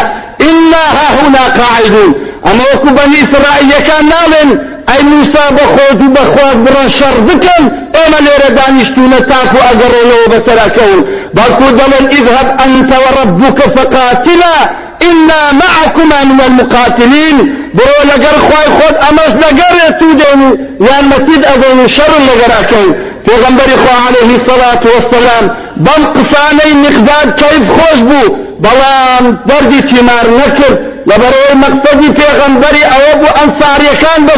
إنا 0.49 0.85
هاهنا 0.99 1.43
قاعدون 1.61 2.15
أما 2.47 2.65
وەکو 2.73 2.91
بەنی 2.99 3.17
ئیسرائیلەکان 3.23 4.05
ناڵێن 4.13 4.51
ئەی 4.91 5.03
موسا 5.11 5.47
بەخۆت 5.57 5.99
و 6.05 6.09
بەخوات 6.17 6.59
بڕە 6.65 6.85
شەڕ 6.99 7.17
بکەن 7.29 7.65
ئێمە 7.97 8.21
لێرە 8.27 8.51
دانیشتونە 8.59 9.21
تاکو 9.31 9.59
ئەگەڕێنەوە 9.69 10.27
بەسەراکەون 10.33 11.01
بەڵکو 11.37 11.67
دەڵێن 11.79 12.07
اذهب 12.19 12.49
أنت 12.65 12.91
وربك 13.05 13.59
فقاتلا 13.77 14.57
إنا 15.09 15.43
معكما 15.63 16.25
من 16.25 16.41
المقاتلين 16.49 17.37
برو 17.75 17.99
لقر 18.11 18.37
خواي 18.47 18.69
خود 18.79 18.95
أمس 19.09 19.33
لقر 19.43 19.75
يتودين 19.89 20.41
يعني 20.89 21.07
متيد 21.07 21.45
أذين 21.45 21.89
شر 21.89 22.13
لقر 22.29 22.53
أكين 22.61 22.91
غنبر 23.31 23.65
إخوة 23.65 24.07
عليه 24.07 24.37
الصلاة 24.37 24.81
والسلام 24.95 25.57
بل 25.77 26.05
قصاني 26.15 26.75
مقداد 26.75 27.35
كيف 27.41 27.71
خوش 27.81 27.99
بو؟ 27.99 28.37
دردي 29.47 29.83
تمار 29.83 30.31
نكر 30.31 30.79
لبروي 31.07 31.55
مقصدي 31.55 32.07
في 32.15 32.27
غنبري 32.41 32.85
أو 32.85 33.13
أبو 33.13 33.27
أنصاري 33.27 33.97
كان 34.03 34.29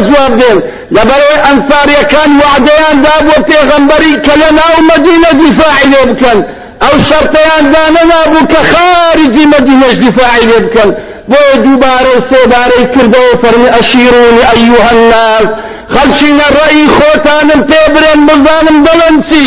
أنصاري 1.51 2.05
كان 2.09 2.39
وعديان 2.39 3.01
دابو 3.01 3.51
في 3.51 3.57
غنبري 3.69 4.15
كلنا 4.15 4.63
ومدينة 4.77 5.29
دفاعي 5.31 5.85
لبكن 5.85 6.43
أو 6.83 7.01
شرطیان 7.09 7.71
داننا 7.71 8.25
بو 8.25 8.45
که 8.45 8.57
خارجی 8.73 9.45
مدینش 9.45 9.93
دفاعی 9.95 10.45
بکن. 10.59 10.95
بو 11.27 11.61
دوباره 11.63 12.11
و 12.17 12.21
سێبارەی 12.29 12.85
کردەوە 12.93 13.33
فەرمی 13.41 13.69
ئەشیرونی 13.75 14.43
ئەیوها 14.51 14.89
الناس. 14.95 15.49
خەلچینە 15.93 16.47
ڕەئی 16.57 16.85
خۆتانم 16.97 17.61
پێ 17.69 17.81
برێن 17.84 17.84
بزانم 18.29 18.77
دەڵێن 18.87 19.17
چی 19.29 19.43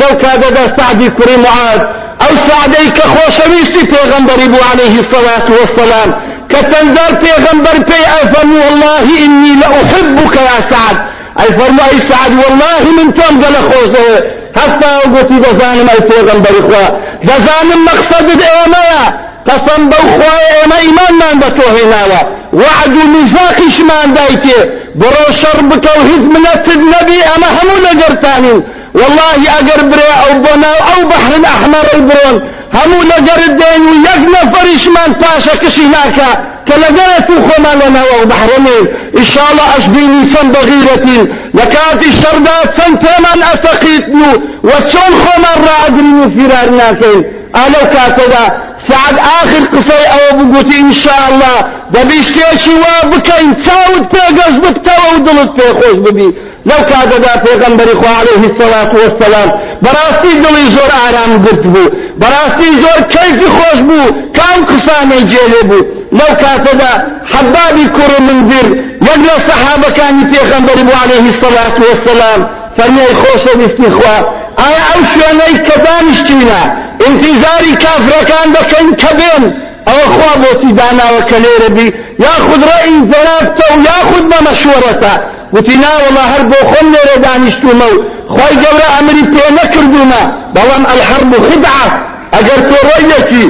لەو 0.00 0.12
کاتەدا 0.22 0.64
سعدی 0.76 1.08
کوڕی 1.16 1.38
معاذ. 1.44 1.80
ئەو 2.22 2.34
سعدەی 2.48 2.88
کە 2.96 3.04
خۆشەویستی 3.14 3.84
پێغەمبەری 3.92 4.48
بوو 4.52 4.68
عليه 4.72 4.94
الصلاة 5.02 5.46
والسلام. 5.56 6.10
کە 6.50 6.60
چەندار 6.70 7.12
پێغەمبەر 7.24 7.76
پێی 7.88 8.04
ئەفەرمو 8.12 8.58
والله 8.64 9.06
إني 9.24 9.52
لأحبك 9.60 10.34
يا 10.50 10.58
سعد. 10.70 10.96
أي 11.40 11.46
فرمو 11.58 11.82
أي 11.92 11.98
سعد 12.10 12.32
والله 12.42 12.82
من 12.98 13.12
تۆم 13.18 13.34
گەلە 13.42 13.60
خۆش 13.68 13.88
دەوێت 13.96 14.24
هەستا 14.58 14.90
گوتی 15.14 15.38
دەزانم 15.44 15.88
ئەی 15.92 16.02
پێغەمبەری 16.10 16.62
خوا 16.66 16.86
دەزانم 17.28 17.80
مەقسەدت 17.88 18.40
ئێمەیە 18.50 19.04
قەسەم 19.48 19.82
بەو 19.90 20.04
خوای 20.14 20.46
ئێمە 20.54 20.78
ئیمانمان 20.84 21.36
بە 21.42 21.48
تۆ 21.56 21.66
هێناوە 21.76 22.20
وعد 22.60 22.94
و 23.00 23.02
میزاقیشمان 23.14 24.08
دایتێ 24.16 24.58
بڕۆ 25.00 25.26
شەڕ 25.40 25.58
بکە 25.70 25.92
و 25.98 26.02
هیچ 26.10 26.24
منەتت 26.34 26.80
نەبی 26.94 27.18
ئەمە 27.28 27.48
هەموو 27.56 27.84
لەگەرتانین 27.86 28.60
والله 28.98 29.40
ئەگەر 29.54 29.80
برێ 29.90 30.08
ئەو 30.20 30.34
بۆ 30.44 30.52
ناو 30.64 30.78
ئەو 30.88 31.00
بەحرن 31.10 31.44
ئەحمەڕی 31.50 32.00
برۆن 32.08 32.36
هەموو 32.78 33.08
لەگەرت 33.12 33.52
دێن 33.60 33.82
و 33.90 33.92
یەک 34.08 34.22
نەفەریشمان 34.34 35.10
پاشە 35.20 35.54
کشی 35.62 35.86
ناکە 35.94 36.30
کە 36.66 36.74
لەگەرت 36.84 37.26
و 37.32 37.36
خۆمان 37.46 37.76
لەناوە 37.82 38.16
و 38.20 38.28
بەحرەنێن 38.30 38.84
ئیشاڵە 39.18 39.64
ئەشبینی 39.72 40.22
چەند 40.32 40.50
بەغیرەتین 40.54 41.24
لە 41.56 41.64
کاتی 41.74 42.10
شەردا 42.20 42.56
چەند 42.76 42.96
پێمان 43.02 43.40
ئەسەقیتن 43.48 44.20
و 44.28 44.32
وە 44.68 44.78
چۆن 44.90 45.12
خۆمان 45.22 45.58
ڕائگرین 45.66 46.18
و 46.22 46.30
فیرار 46.34 46.68
ناکەین 46.80 47.20
ئالەو 47.56 47.84
کاتەدا 47.94 48.46
سعد 48.88 49.18
آخر 49.18 49.64
قصي 49.72 50.04
أو 50.16 50.36
بقوتي 50.38 50.80
إن 50.80 50.92
شاء 50.92 51.22
الله. 51.30 51.56
دەبیشتێکی 51.94 52.74
وا 52.82 52.96
بکەین 53.12 53.50
چاوت 53.64 54.04
پێگەشت 54.12 54.58
بکەوە 54.64 55.08
و 55.14 55.18
دڵت 55.26 55.50
پێخۆش 55.58 55.96
ببی. 56.04 56.30
لەو 56.68 56.82
کاتەدا 56.90 57.34
پێغەمبەری 57.44 57.94
خوا 58.00 58.12
عەلەیهی 58.20 58.50
و 58.92 58.98
وەسەلام 59.02 59.50
بەڕاستی 59.84 60.32
دڵی 60.42 60.66
زۆر 60.76 60.90
ئارام 60.98 61.32
گرت 61.44 61.64
بوو 61.72 61.92
بەڕاستی 62.20 62.70
زۆر 62.82 63.00
کەیفی 63.14 63.48
خۆش 63.56 63.78
بوو 63.88 64.14
کام 64.38 64.60
قسانەی 64.70 65.22
جێلێ 65.30 65.62
بوو. 65.68 65.88
لەو 66.18 66.32
کاتەدا 66.42 66.92
حەبابی 67.32 67.86
کوڕ 67.96 68.12
منذر 68.28 68.66
یەک 69.08 69.20
لە 69.28 69.36
سەحابەکانی 69.48 70.24
پێغەمبەری 70.32 70.84
بوو 70.86 71.00
عەلەیهی 71.02 71.32
سەڵات 71.40 71.74
وەسەلام 71.82 72.40
فەرمێی 72.76 73.12
خۆشەویستی 73.20 73.90
خوا. 73.96 74.16
ئایا 74.60 74.82
ئەو 74.90 75.02
شوێنەی 75.12 75.56
کە 75.66 75.76
دانیشتینە 75.86 76.62
انتیزاری 77.06 77.74
کافرەکان 77.84 78.48
دەکەن 78.56 78.86
کە 79.00 79.10
بێن؟ 79.18 79.44
او 79.90 80.00
خوا 80.14 80.32
بوتی 80.42 80.70
داناوە 80.78 81.22
کە 81.30 81.36
لێرە 81.44 81.70
بی؟ 81.76 81.86
یاخود 82.26 82.62
ڕئی 82.70 82.96
زەرابتە 83.12 83.66
و 83.72 83.76
یاخود 83.90 84.24
بە 84.30 84.38
مەشوەرەتە 84.46 85.14
وتی 85.54 85.76
ناوەڵا 85.84 86.24
هەر 86.32 86.42
بۆ 86.50 86.58
خۆم 86.70 86.86
لێرە 86.94 87.16
دانیشتومە 87.24 87.88
و 87.94 87.96
خۆی 88.34 88.54
گەورە 88.62 88.88
ئەمری 88.94 89.24
پێ 89.32 89.46
نەکردومە. 89.58 90.22
بەڵام 90.54 90.84
الحرب 90.90 91.32
خدعة. 91.46 91.86
ئەگەر 92.34 92.60
تۆ 92.68 92.78
ڕۆیەکی 92.88 93.44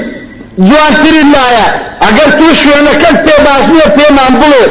جوانتری 0.68 1.24
لایە. 1.34 1.66
ئەگەر 2.04 2.30
تو 2.38 2.46
شوێنەکەت 2.60 3.16
پێ 3.26 3.36
باش 3.46 3.64
نییە 3.72 3.88
پێمان 3.96 4.32
بڵێ. 4.40 4.64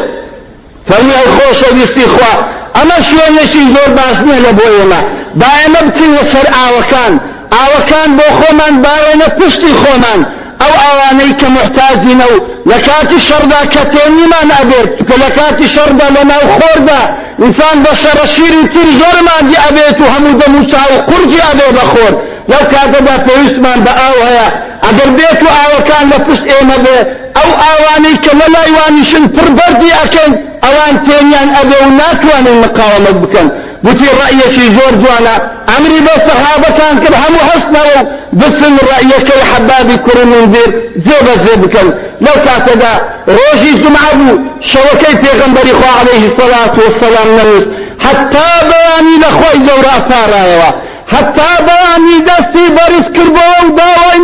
فەرمی 0.88 1.14
ئەو 1.20 1.28
خۆشەویستی 1.36 2.08
خوا. 2.14 2.34
ئەمە 2.78 2.98
شوێنێکی 3.08 3.64
زۆر 3.74 3.90
باش 3.98 4.18
نییە 4.26 4.40
لە 4.46 4.52
بۆ 4.58 4.66
ئێمە. 4.76 5.02
با 5.40 5.50
ئێمە 5.60 5.82
بچینە 5.88 6.24
سەر 6.32 6.48
ئاوەکان. 6.56 7.14
ئاوەکان 7.56 8.10
بۆ 8.18 8.28
خۆمان 8.40 8.74
باوێنە 8.86 9.28
پشتی 9.38 9.74
خۆمان. 9.82 10.20
ئەو 10.62 10.74
ئەوانەی 10.84 11.34
کە 11.40 11.48
محتاجینە 11.58 12.28
و 12.34 12.36
لە 12.70 12.78
کاتی 12.88 13.20
شەردا 13.28 13.62
کە 13.74 13.84
تێنیمان 13.94 14.50
ئەبێت 14.58 14.90
کە 15.08 15.16
لە 15.24 15.30
کاتی 15.38 15.68
شەردا 15.76 16.08
لە 16.16 16.24
ناو 16.32 16.44
خۆردا 16.56 17.02
ئینسان 17.42 17.78
بە 17.84 17.92
شەڕەشیری 18.02 18.64
تر 18.74 18.88
زۆرماندی 19.00 19.58
ئەبێت 19.66 19.98
و 20.02 20.06
هەموو 20.14 20.40
دەموچا 20.42 20.84
و 20.92 20.96
قورجی 21.10 21.42
ئەبێ 21.48 21.68
بە 21.78 21.84
خۆر 21.92 22.14
لەو 22.52 22.64
کاتەدا 22.74 23.16
پێویستمان 23.26 23.80
بە 23.86 23.92
ئاو 24.02 24.18
هەیە 24.28 24.48
ئەگەر 24.86 25.10
بێت 25.18 25.40
و 25.46 25.48
ئاوەکان 25.58 26.06
لە 26.12 26.18
پشت 26.26 26.44
ئێمە 26.52 26.78
بێ 26.86 26.98
ئەو 27.38 27.50
ئاوانەی 27.64 28.18
کە 28.24 28.32
لە 28.40 28.48
لایوانیشن 28.56 29.24
پڕبەردی 29.36 29.92
ئەکەن 30.00 30.32
ئەوان 30.66 30.96
تێنیان 31.06 31.50
ئەبێ 31.58 31.78
و 31.86 31.90
ناتوانن 32.00 32.58
مقاومت 32.64 33.18
بکەن 33.24 33.48
گوتی 33.86 34.10
ڕەیەکی 34.20 34.66
زۆر 34.78 34.94
جوانە 35.02 35.36
ئەمری 35.72 36.00
بە 36.08 36.16
سەحابەکان 36.28 36.96
کرد 37.04 37.16
هەموو 37.24 37.48
هەستنەوە 37.50 38.00
و 38.00 38.08
بچن 38.40 38.74
ڕەیەکەی 38.88 39.42
حەبابی 39.52 39.98
کوڕ 40.06 40.20
منذر 40.32 40.70
جێبە 41.06 41.36
جێ 41.44 41.56
بکەن 41.64 41.88
لەو 42.26 42.38
کاتەدا 42.46 42.94
ڕۆژی 43.36 43.74
جمعە 43.84 44.12
بوو 44.20 44.42
شەوەکەی 44.70 45.16
پێغەمبەری 45.24 45.74
خوا 45.80 45.92
عەلەیهی 46.00 46.34
سەڵات 46.38 46.74
وەسەلام 46.82 47.30
نەنووست 47.38 47.70
حتا 48.06 48.50
بەیانی 48.70 49.18
لە 49.24 49.30
خۆی 49.38 49.60
گەورە 49.68 49.92
ئەپارایەوە 49.98 50.70
حتا 51.14 51.52
بەیانی 51.68 52.18
دەستی 52.28 52.68
بەرز 52.78 53.06
کردەوە 53.16 53.58
و 53.66 53.70
داوای 53.80 54.20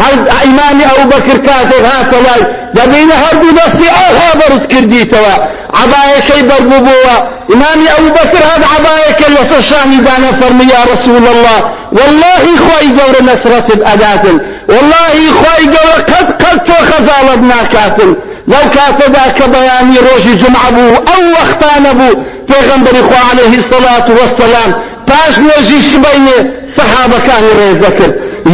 ئەکرد 0.00 0.28
هەر 0.34 0.44
ئیمانی 0.44 0.84
ئەو 0.90 1.02
بەکر 1.12 1.38
کاتێک 1.48 1.84
هاتە 1.92 2.18
لای 2.26 2.42
دەبینە 2.76 3.16
هەردوو 3.24 3.56
دەستی 3.58 3.88
ئاها 3.96 4.30
بەرز 4.40 4.64
کردیتەوە 4.72 5.34
عبايكي 5.80 6.42
بربوبوا 6.48 7.16
إمامي 7.52 7.88
أبو 7.98 8.08
بكر 8.08 8.42
هذا 8.52 8.66
عبايك 8.76 9.20
لسشاني 9.30 9.96
دانا 9.96 10.30
فرمي 10.40 10.64
يا 10.64 10.82
رسول 10.92 11.24
الله. 11.34 11.58
والله 11.92 12.42
إخوائي 12.56 12.88
جور 12.88 13.14
نصرة 13.22 13.74
الأداة 13.74 14.24
والله 14.68 15.12
إخوائي 15.30 15.64
جور 15.64 15.98
قد 16.12 16.42
قد 16.42 16.70
وخزالبنا 16.70 17.62
كاتل. 17.72 18.16
لو 18.48 18.64
كاتدا 18.74 19.24
كبياني 19.38 19.96
روشي 19.98 20.34
جمع 20.34 20.70
بو 20.70 20.94
أو 21.12 21.22
وقتان 21.38 21.84
بو. 21.98 22.22
پیغمبر 22.48 22.90
إخوة 22.90 23.20
عليه 23.30 23.58
الصلاة 23.58 24.06
والسلام. 24.18 24.70
پاش 25.06 25.38
نوزي 25.38 25.78
سبيني 25.92 26.36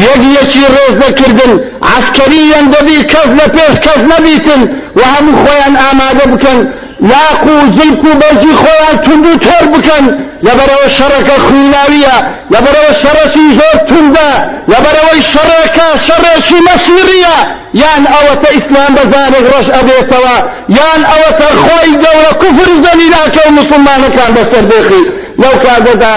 یەک 0.07 0.23
یەکی 0.39 0.65
ڕێز 0.75 0.95
دەکردن. 1.03 1.53
عسکەریان 1.97 2.67
دەبی 2.75 3.01
کەس 3.13 3.29
لە 3.39 3.47
پێش 3.55 3.75
کەس 3.85 4.01
نەبیتن. 4.13 4.63
و 4.97 5.01
هەموو 5.13 5.39
خۆیان 5.43 5.75
ئامادە 5.83 6.27
بکەن. 6.33 6.59
لاق 7.11 7.45
و 7.53 7.57
زلک 7.77 8.03
و 8.05 8.13
بەرزی 8.21 8.55
خۆیان 8.63 8.97
تونند 9.05 9.27
و 9.27 9.39
تۆر 9.45 9.65
بکەن. 9.75 10.05
لەبەرەوە 10.47 10.89
شەڕەکە 10.97 11.37
خویناویە. 11.47 12.17
لەبەرەوە 12.53 12.93
شەڕەتی 13.03 13.47
زۆر 13.59 13.77
توندە 13.89 14.31
لەبەرەوەی 14.73 15.23
شەڕەکە 15.33 15.89
شەڕێکی 16.07 16.59
مەسیریە 16.69 17.37
یان 17.83 18.03
ئەوەتە 18.13 18.49
ئیسلام 18.57 18.93
بەزانێک 18.97 19.45
ڕەش 19.53 19.69
ئەبێتەوە. 19.77 20.37
یان 20.79 21.01
ئەوەتە 21.11 21.49
خۆی 21.63 21.93
گەورە 22.03 22.33
کوفر 22.41 22.71
زەنیراکە 22.85 23.43
و 23.47 23.51
مسلمانەکان 23.59 24.31
بەسەر 24.37 24.65
بێخی. 24.71 25.05
لەو 25.43 25.55
کاتەدا 25.65 26.15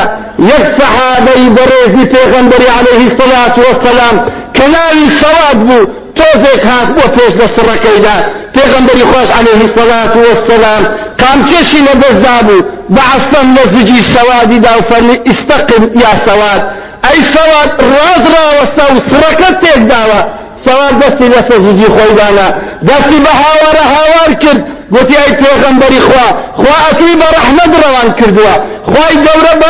بەڕێزی 1.57 2.05
پێغەمبەری 2.13 2.69
عەلەیهی 2.77 3.09
سەڵات 3.19 3.55
وەسەلام 3.63 4.17
کە 4.55 4.65
ناوی 4.75 5.07
سەواد 5.21 5.59
بوو 5.67 5.89
تۆزێک 6.17 6.63
هات 6.71 6.89
بۆ 6.95 7.05
پێش 7.15 7.33
لە 7.39 7.47
سڕەکەیدا 7.55 8.17
پێغەمبەری 8.55 9.05
خۆش 9.11 9.29
عليه 9.39 9.61
الصلاة 9.67 10.13
والسلام. 10.25 10.83
قامچێشی 11.21 11.81
لە 11.87 11.93
دەستدا 12.03 12.37
بوو 12.47 12.65
بەعستەم 12.95 13.47
لە 13.57 13.63
زجی 13.73 14.01
سەوادیدا 14.13 14.71
و 14.77 14.81
فەرمی 14.89 15.17
ئیستەقم 15.27 15.83
یا 16.03 16.13
سەواد 16.25 16.61
ئەی 17.05 17.19
سەواد 17.33 17.69
ڕاز 17.93 18.23
ڕاوەستە 18.33 18.85
و 18.93 18.97
سڕەکەت 19.09 19.55
تێکداوە 19.63 20.19
سەواد 20.65 20.95
دەستی 21.01 21.27
لەسە 21.33 21.55
زجی 21.65 21.89
خۆیدانا 21.95 22.47
دەستی 22.87 23.19
بە 23.25 23.33
هاوارە 23.41 23.83
هاوار 23.95 24.31
کرد. 24.43 24.61
گوتی 24.93 25.15
ئەی 25.21 25.33
پێغەمبەری 25.41 26.01
خوا 26.07 26.27
خوا 26.59 26.75
ئەکری 26.85 27.13
بە 27.19 27.27
ڕەحمەت 27.35 27.71
ڕەوان 27.83 28.09
کردووە 28.19 28.55
خوای 28.91 29.15
گەورە 29.25 29.53
بە 29.61 29.69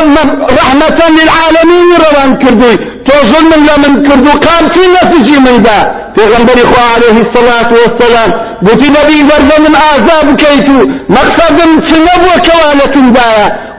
ڕەحمەتەن 0.55 1.11
للعالەمین 1.19 1.87
ڕەوان 2.03 2.31
کردووی 2.43 2.77
تۆ 3.05 3.15
ظلم 3.31 3.61
لە 3.67 3.75
من 3.83 3.93
کردو 4.07 4.31
قامچی 4.45 4.85
نەفجی 4.95 5.37
مندا 5.45 5.79
پێغەمبەری 6.15 6.65
خوا 6.71 6.85
عليه 6.95 7.17
الصلاة 7.25 7.69
والسلام 7.81 8.29
گوتی 8.65 8.89
نەبی 8.97 9.19
وەرزەمم 9.29 9.75
ئازا 9.83 10.17
بکەیت 10.27 10.67
و 10.75 10.77
مەقسەدم 11.15 11.71
چ 11.87 11.89
نەبووە 12.07 12.37
کەوانەتم 12.47 13.07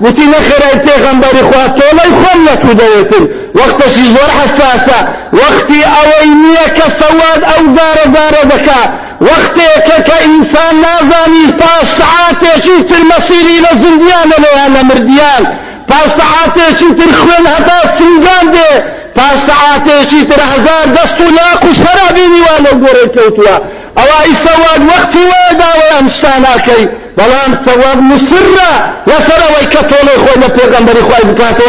گوتی 0.02 0.26
نەخێرای 0.34 0.76
پێغەمبەری 0.86 1.42
خوا 1.48 1.64
تۆڵەی 1.78 2.12
خۆم 2.20 2.40
لە 2.48 2.54
تو 2.62 2.70
دەوێتن 2.80 3.24
وەختەشی 3.58 4.06
زۆر 4.14 4.30
حساسە 4.38 4.98
وەختی 5.38 5.80
ئەوەی 5.94 6.30
نییە 6.42 6.66
کە 6.76 6.86
سەواد 7.00 7.40
ئەو 7.50 7.62
دارە 7.76 8.06
دارە 8.16 8.42
دەکا 8.52 8.82
وەختێکە 9.26 9.98
کە 10.08 10.16
ئینسان 10.26 10.74
نازانی 10.84 11.46
تا 11.60 11.74
سعاتێکی 11.98 12.78
تر 12.88 13.02
مەسیری 13.10 13.58
لە 13.64 13.72
زندیانە 13.82 14.36
لەیان 14.44 14.70
لە 14.76 14.82
مردیان. 14.88 15.44
تا 15.92 16.00
سعاتێکی 16.18 16.90
تر 16.98 17.10
خوێن 17.20 17.46
هەتا 17.54 17.78
سنگان 17.98 18.46
دێ 18.54 18.70
تا 19.16 19.28
سعاتێکی 19.46 20.22
تر 20.30 20.40
هەزار 20.52 20.86
دەست 20.96 21.18
و 21.24 21.28
لاق 21.38 21.62
و 21.68 21.72
سەرابینی 21.82 22.40
وا 22.46 22.56
لەو 22.64 22.76
گۆڕێ 22.84 23.06
کەوتووە 23.14 23.56
ئەوای 23.98 24.32
سەواد 24.44 24.82
وەختی 24.90 25.24
وەداوەیان 25.32 26.06
شتاناکەی 26.14 26.84
بەڵام 27.18 27.52
سەواد 27.66 27.98
مسرە 28.10 28.72
لەسەرەوەی 29.08 29.66
کە 29.72 29.82
تۆڵی 29.90 30.16
خۆی 30.22 30.38
لە 30.42 30.48
پێغەمبەری 30.56 31.02
خوای 31.08 31.24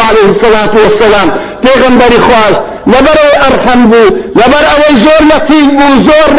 عليه 0.09 0.27
الصلاة 0.33 0.73
والسلام. 0.83 1.29
پێغەمبەری 1.63 2.19
خواست 2.27 2.61
لەبەرەوەی 2.91 3.37
ئەرحەم 3.43 3.81
بوو 3.91 4.15
لەبەر 4.39 4.63
ئەوەی 4.71 4.95
زۆر 5.05 5.21
لەتیف 5.31 5.67
بوو 5.77 5.95
زۆر 6.09 6.29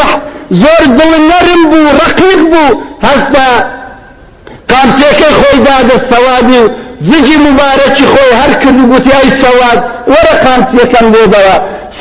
زۆر 0.63 0.83
دڵ 0.99 1.13
نەرم 1.31 1.63
بوو 1.71 1.89
ڕقیق 2.01 2.41
بوو 2.53 2.79
هەستا 3.07 3.49
قامچێکەی 4.71 5.33
خۆی 5.39 5.59
دادە 5.67 5.97
سەوادی 6.11 6.59
و 6.63 6.67
زجی 7.09 7.37
مبارەکی 7.47 8.07
خۆی 8.13 8.33
هەر 8.41 8.53
کرد 8.61 8.79
و 8.81 8.87
گوتی 8.93 9.13
ئەی 9.17 9.31
سەواد 9.43 9.79
وەرە 10.13 10.35
قامچیەکەم 10.45 11.07
بۆ 11.13 11.23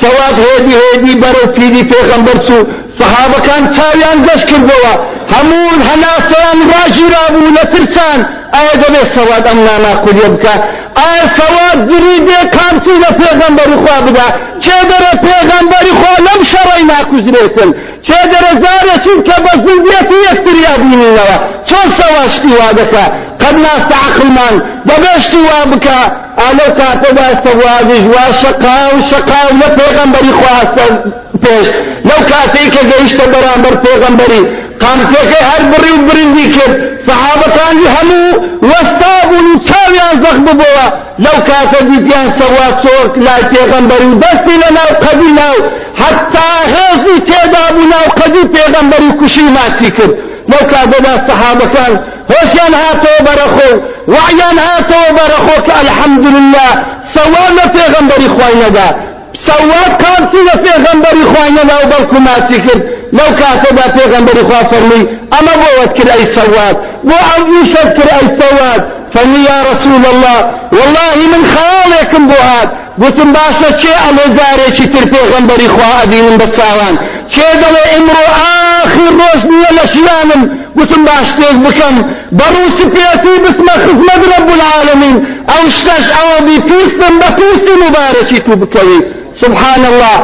سەواد 0.00 0.36
هێدی 0.46 0.74
هێدی 0.82 1.14
بەرەو 1.22 1.46
پیری 1.56 1.82
پێغەمبەر 1.90 2.38
چوو. 2.46 2.68
سەحابەکان 2.98 3.62
چاویان 3.76 4.18
گەشت 4.26 4.46
کردەوە. 4.50 4.94
هەموو 5.34 5.72
هەناسەیان 5.88 6.58
ڕاژیرا 6.70 7.24
بوو 7.34 7.54
لە 7.56 7.64
ترسان. 7.72 8.20
ئایا 8.54 8.74
دەبێ 8.82 9.02
سەواد 9.14 9.44
ئەم 9.48 9.58
ناناقودیە 9.66 10.28
بکە؟ 10.34 10.54
ئایا 10.98 11.26
سەواد 11.38 11.78
گری 11.90 12.16
بێ 12.26 12.40
کامچی 12.56 12.94
لە 13.04 13.10
پێغەمبەری 13.20 13.76
خوا 13.82 13.98
بدا؟ 14.06 14.28
چێ 14.64 14.78
دەرە 14.90 15.12
پێغەمبەری 15.26 15.92
خوا 15.98 16.14
لەم 16.26 16.40
شەڕەی 16.50 16.84
ناکوژرێتن 16.90 17.70
چێ 18.06 18.20
دەرە 18.32 18.52
زارێکی 18.62 19.14
کە 19.28 19.36
بە 19.44 19.52
زندیەتی 19.66 20.18
یەکتریا 20.28 20.74
بینینەوە؟ 20.82 21.38
چۆن 21.68 21.88
سەواشتی 21.98 22.52
وا 22.58 22.70
دەکە 22.80 23.04
قد 23.42 23.56
ناستە 23.64 23.96
عقلمان؟ 24.06 24.54
دەبێشتی 24.88 25.40
وا 25.48 25.60
بکە 25.72 25.98
ئالەو 26.40 26.70
کاتەدا 26.80 27.28
سەوادیش 27.44 28.04
وا 28.12 28.26
شەقا 28.40 28.80
و 28.94 28.98
شەقا 29.10 29.40
و 29.48 29.56
لە 29.60 29.68
پێغەمبەری 29.78 30.32
خواستە 30.40 30.86
پێش. 31.42 31.66
لەو 32.08 32.20
کاتەی 32.30 32.68
کە 32.74 32.82
گەیشتە 32.90 33.24
بەرامبەر 33.32 33.74
پێغەمبەری. 33.84 34.42
قامچەکەی 34.82 35.44
هەر 35.50 35.62
بڕی 35.70 35.92
و 35.96 36.04
برندی 36.08 36.46
کرد. 36.54 36.74
سەحابەکانی 37.06 37.86
هەموو 37.96 38.30
وەستا 38.70 39.14
بوون 39.28 39.46
و 39.52 39.62
چاویان 39.68 40.14
زەخ 40.22 40.36
ببەوە 40.46 40.86
لەو 41.24 41.38
کاتە 41.48 41.80
دیتیان 41.88 42.28
سەوات 42.38 42.74
چۆک 42.82 43.10
لای 43.26 43.44
پێغەمبەری 43.52 44.08
و 44.12 44.20
دەستی 44.24 44.56
لە 44.62 44.70
ناو 44.78 44.90
قەدی 45.04 45.32
ناو. 45.40 45.56
حتا 46.02 46.50
هێزی 46.74 47.18
تێدا 47.28 47.64
بوو 47.74 47.90
ناو 47.94 48.06
قەدی 48.18 48.44
پێغەمبەری 48.54 49.10
کوشی 49.18 49.46
ماچی 49.56 49.90
کرد. 49.96 50.14
لەو 50.50 50.62
کاتەدا 50.72 51.14
سەحابەکان 51.26 51.92
هۆشیان 52.32 52.72
هاتەوە 52.82 53.20
بەرەخۆ. 53.26 53.70
وعیان 54.12 54.56
هاتەوە 54.66 55.10
بەرەخۆ 55.18 55.56
کە 55.66 55.74
الحەمدلله 55.82 56.68
سەوان 57.14 57.50
لە 57.58 57.66
پێغەمبەری 57.76 58.28
خوای 58.34 58.56
نەدا 58.62 58.88
سەوات 59.46 59.92
کامچی 60.02 60.40
لە 60.48 60.56
پێغەمبەری 60.64 61.24
خوای 61.30 61.50
نەدا 61.58 61.76
و 61.82 61.86
بەڵکو 61.92 62.18
ماچی 62.26 62.58
کرد 62.66 62.82
لەو 63.16 63.30
کاتەدا 63.40 63.86
پێغەمبەری 63.96 64.44
خوا 64.48 64.60
فەرمی 64.70 65.02
ئەمە 65.32 65.54
بۆوەت 65.62 65.92
کرد 65.96 66.10
ئەی 66.14 66.26
سەوات 66.36 66.76
بۆ 67.08 67.16
ئەم 67.28 67.42
ئیشت 67.52 67.90
کرد 67.96 68.10
ئەی 68.16 68.28
سەوات 68.40 68.82
فەرمی 69.14 69.42
یا 69.50 69.58
رسول 69.70 70.02
الله 70.12 70.38
والله 70.76 71.16
من 71.32 71.42
بۆ 72.30 72.38
هات 72.48 72.70
گوتم 73.00 73.30
باشە 73.36 73.70
چێ 73.80 73.94
ئەلێ 74.04 74.26
جارێکی 74.36 74.86
تر 74.92 75.04
پێغەمبەری 75.12 75.68
خوا 75.74 75.90
ئەبینم 76.00 76.36
بە 76.40 76.46
چاوان؟ 76.56 76.94
چێ 77.32 77.48
دەڵێ 77.62 77.84
ئمڕۆ 77.94 78.24
ئاخر 78.38 79.08
ڕۆژ 79.20 79.40
نییە 79.52 79.70
لە 79.78 79.84
ژیانم 79.94 80.42
گوتم 80.76 81.02
باش 81.08 81.28
تێک 81.38 81.56
بکەم. 81.66 81.96
بەڕووسی 82.38 82.86
پێتی 82.94 83.34
بسمە 83.44 83.74
خزمەت 83.84 84.22
رب 84.34 84.48
العالمین. 84.56 85.16
ئەو 85.50 85.64
شتەش 85.76 86.04
ئەوە 86.16 86.38
بی 86.46 86.56
پیستم 86.68 87.14
بە 87.20 87.28
پیستی 87.38 87.74
مبارەکی 87.84 88.40
تو 88.46 88.52
بکەوی. 88.62 89.00
سبحان 89.42 89.82
الله. 89.90 90.16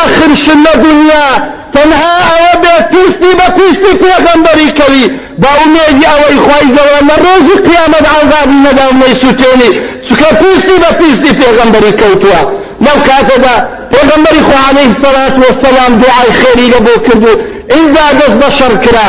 آخر 0.00 0.30
شل 0.44 0.64
دنیا. 0.86 1.28
تەنها 1.74 2.14
ئەوە 2.28 2.54
بێ 2.62 2.76
پیستی 2.92 3.32
بە 3.38 3.46
پیستی 3.58 3.92
پێغەمبەری 4.02 4.68
کەوی 4.78 5.06
با 5.42 5.50
ئومێدی 5.60 6.06
ئەوەی 6.10 6.38
خی 6.46 6.66
گەوە 6.76 6.98
لە 7.08 7.16
ڕۆژی 7.24 7.56
قیامەت 7.68 8.06
عذابی 8.16 8.58
نەدا 8.66 8.84
و 8.90 8.94
نەیسوتێنی 9.02 9.70
چکە 10.06 10.30
پیستی 10.40 10.76
بە 10.82 10.90
پیستی 11.00 11.32
پێغەمبەری 11.40 11.92
کەوتووە 12.00 12.40
لەو 12.84 12.98
کاتەدا 13.08 13.56
پێغەمبەری 13.92 14.42
خوا 14.46 14.60
عليه 14.70 14.88
الصلاة 14.94 15.36
والسلام 15.44 15.92
دوعای 16.02 16.32
خێری 16.40 16.66
لە 16.74 16.80
بۆ 16.86 16.94
کردو. 17.06 17.32
ئینجا 17.74 18.08
دەست 18.18 18.36
بە 18.40 18.48
شەڕ 18.58 18.74
کرا. 18.84 19.08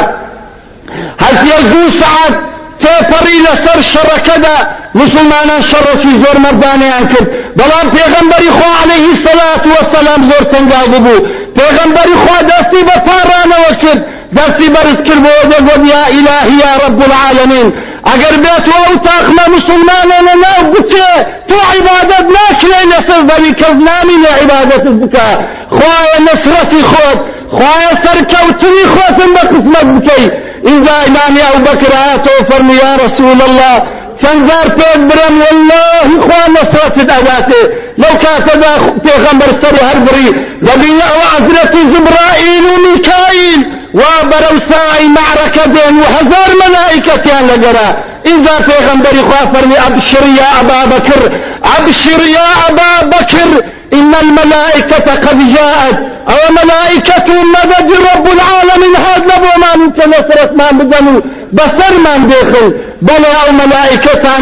هەسیە 1.25 1.57
دوو 1.71 1.89
سعات 2.01 2.35
تێپەڕی 2.81 3.39
لەسەر 3.45 3.79
شەڕەکەدا 3.91 4.57
مسلمانان 5.01 5.61
شەڕەکی 5.69 6.13
زۆر 6.23 6.37
مەردانیان 6.45 7.05
کرد. 7.11 7.27
بەڵام 7.57 7.87
پێغەمبەری 7.95 8.51
خوا 8.57 8.71
عليه 8.83 9.05
الصلاة 9.15 9.63
والسلام 9.75 10.21
زۆر 10.29 10.43
تەنگاو 10.53 10.87
ببوو 10.93 11.19
پێغەمبەری 11.57 12.15
خوا 12.21 12.39
دەستی 12.51 12.81
بە 12.87 12.97
پاڕانەوە 13.07 13.71
کرد. 13.81 14.01
دەستی 14.37 14.67
بەرز 14.73 14.99
کرد. 15.07 15.21
بۆ 15.25 15.33
دەگوت 15.51 15.81
یا 15.93 16.03
ئیلاهی 16.13 16.55
یا 16.63 16.71
رب 16.83 16.99
العالمین. 17.07 17.67
ئەگەر 18.09 18.35
بێت 18.43 18.65
ئەو 18.73 18.95
تاقمە 19.07 19.45
مسلمانانە 19.55 20.35
ناو 20.43 20.61
بچێ 20.73 21.11
تۆ 21.49 21.57
عیبادەت 21.73 22.25
ناکرێ 22.37 22.81
لەسەر 22.91 23.21
دەوی 23.29 23.53
کەس 23.59 23.75
نامی 23.87 24.17
لە 24.23 24.31
عیبادەتت 24.39 24.95
بکە 25.01 25.27
خوایە 25.75 26.19
نەسرەتی 26.27 26.83
خۆت 26.91 27.19
خوایە 27.55 27.93
سەرکەوتنی 28.03 28.85
خۆتم 28.93 29.29
بە 29.35 29.43
قسمەت 29.51 29.87
بکەی 29.95 30.25
اینجا 30.69 30.95
ئیمامی 31.05 31.41
ئەو 31.47 31.57
بەکر 31.65 31.93
هاتەوە 32.03 32.41
فەرمی 32.49 32.77
یا 32.83 32.93
رسول 33.05 33.39
الله 33.47 33.75
چەند 34.21 34.41
زار 34.47 34.67
پێت 34.77 35.01
برم 35.09 35.35
والله 35.43 36.07
خوا 36.25 36.41
نەسرەتت 36.55 37.09
ئەداتێ 37.15 37.61
لەو 38.01 38.13
کاتەدا 38.23 38.73
پێغەمبەر 39.05 39.51
سەر 39.61 39.75
هەر 39.87 39.99
بڕی 40.05 40.29
دەبینە 40.67 41.05
ئەوە 41.11 41.25
عەزرەتی 41.35 41.81
جبرائیل 41.93 42.63
و 42.71 42.75
میکائیل 42.85 43.61
ساعي 44.69 45.07
بين 45.75 45.99
وهزار 45.99 46.49
ملائكة 46.65 47.41
لقرا 47.41 47.89
إذا 48.25 48.55
في 48.65 48.85
غنبري 48.87 49.21
خافر 49.31 49.65
أبشر 49.87 50.25
يا 50.39 50.47
أبا 50.61 50.85
بكر 50.85 51.21
أبشر 51.77 52.21
يا 52.37 52.49
أبا 52.69 53.17
بكر 53.17 53.49
إن 53.93 54.15
الملائكة 54.21 55.15
قد 55.25 55.53
جاءت. 55.55 56.13
أو 56.29 56.53
ملائكة 56.53 57.43
مدد 57.43 57.91
رب 57.91 58.27
العالمين 58.27 58.95
هذا 58.95 59.25
لبو 59.25 59.61
ما 59.61 59.75
منك 59.75 60.07
نصرت 60.07 60.51
ما 60.51 60.71
بدنو 60.71 61.21
بسر 61.53 61.97
ما 62.03 62.17
داخل 62.17 62.73
بل 63.01 63.25
أو 63.25 63.51
ملائكة 63.53 64.39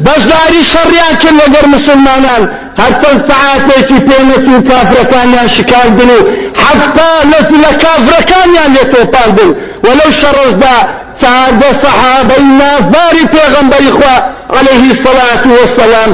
بجداري 0.00 0.64
شريان 0.72 1.14
كل 1.22 1.36
لقر 1.36 1.66
مسلمانان 1.66 2.42
حتى 2.78 3.10
ساعاتێکی 3.28 3.98
پێنەچ 4.08 4.44
و 4.54 4.58
کافرەکانیان 4.70 5.48
شکاندن 5.56 6.10
و 6.16 6.18
حتا 6.62 7.10
لە 7.32 7.72
کافرەکانیان 7.84 8.70
لێ 8.74 8.84
تۆپاندن 8.92 9.50
وەلەو 9.84 10.10
شەڕۆژدا 10.20 10.76
سعادە 11.22 11.70
سەحابەی 11.82 12.44
نازداری 12.60 13.24
پێغەمبەری 13.34 13.90
خوا 13.96 14.16
عليه 14.58 14.84
الصلاة 14.94 15.44
والسلام 15.56 16.10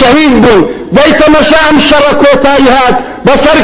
شهید 0.00 0.34
بوون 0.42 0.62
مەشە 1.34 1.58
ئەم 1.66 1.78
شەڕە 1.88 2.12
کۆتایی 2.22 2.68
هات 2.76 2.96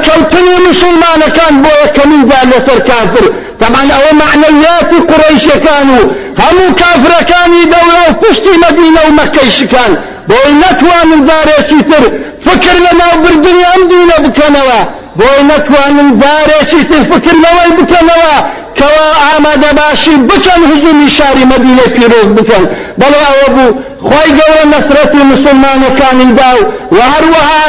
کەوتنی 0.06 0.56
مسلمانەکان 0.68 1.54
بۆ 1.62 1.72
یەکەمین 1.84 2.22
لەسەر 2.52 2.80
کافر. 2.88 3.24
طبعا 3.60 3.82
ئەوە 3.94 4.12
معنەویاتی 4.22 4.98
قڕەیشەکان 5.10 5.88
و 5.96 6.00
هەموو 6.42 6.76
کافرەکانی 6.80 7.64
دەورە 7.72 8.02
و 8.08 8.12
پشتی 8.22 8.54
مەدینە 8.64 9.00
و 9.06 9.10
مەکەی 9.20 9.50
شکان 9.58 9.92
بۆی 10.28 10.52
نەتوانن 10.62 11.20
جارێکی 11.28 11.80
تر. 11.90 12.04
فکر 12.46 12.74
لە 12.84 12.92
ناوبردنی 13.00 13.64
ئەم 13.70 13.82
دینە 13.90 14.16
بکەنەوە 14.24 14.80
بۆی 15.18 15.40
نەتوانن 15.50 16.10
جارێکی 16.22 16.82
تر. 16.90 17.02
فکر 17.12 17.34
لەوەی 17.44 17.72
بکەنەوە 17.78 18.34
کەوا 18.78 19.08
ئامادە 19.24 19.70
باشی 19.78 20.16
بکەن 20.28 20.60
هجومی 20.70 21.08
شاری 21.16 21.44
مەدینە 21.52 21.86
پیرۆز 21.94 22.28
بکەن 22.36 22.64
بەڵێ 23.00 23.20
ئەوە 23.26 23.48
بوو 23.54 23.76
خی 24.08 24.30
گەورە 24.38 24.64
نەسرەتی 24.74 25.22
مسلمانەکانی 25.32 26.30
دا 26.38 26.52
و 26.96 26.98
هەروەها 27.12 27.64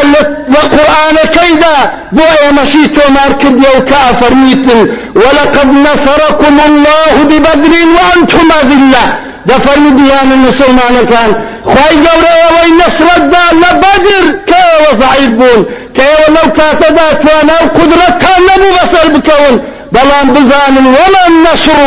لە 0.54 0.62
قورآانەکەیدا 0.74 1.78
بۆ 2.16 2.28
ئێمەشی 2.42 2.86
تۆمار 2.96 3.32
کردیە 3.42 3.72
و 3.76 3.86
کە 3.90 3.98
ئەفەرمیتن 4.08 4.82
وەلقد 5.22 5.70
نەسەرەکم 5.86 6.56
الله 6.68 7.14
ببدر 7.30 7.74
وأنتم 7.96 8.48
أذلة. 8.62 9.06
دەفەرمی 9.50 9.92
بیان 10.00 10.30
مسلمانەکان 10.48 11.32
خی 11.74 11.96
گەورەیەوەی 12.06 12.72
نەسرەتدا 12.82 13.46
لە 13.62 13.72
بەدر 13.82 14.26
کەوە 14.50 14.92
زعیب 15.02 15.34
بوون 15.40 15.62
کەوە 15.98 16.26
لەو 16.36 16.48
کاتەدا 16.58 17.08
توانە 17.22 17.56
و 17.64 17.68
قدرەتان 17.78 18.40
نەبوو 18.50 18.76
بەسەر 18.78 19.08
بکەون 19.16 19.56
بەڵام 19.96 20.28
بزانن 20.36 20.86
وەلا 20.96 21.22
النەسر 21.32 21.80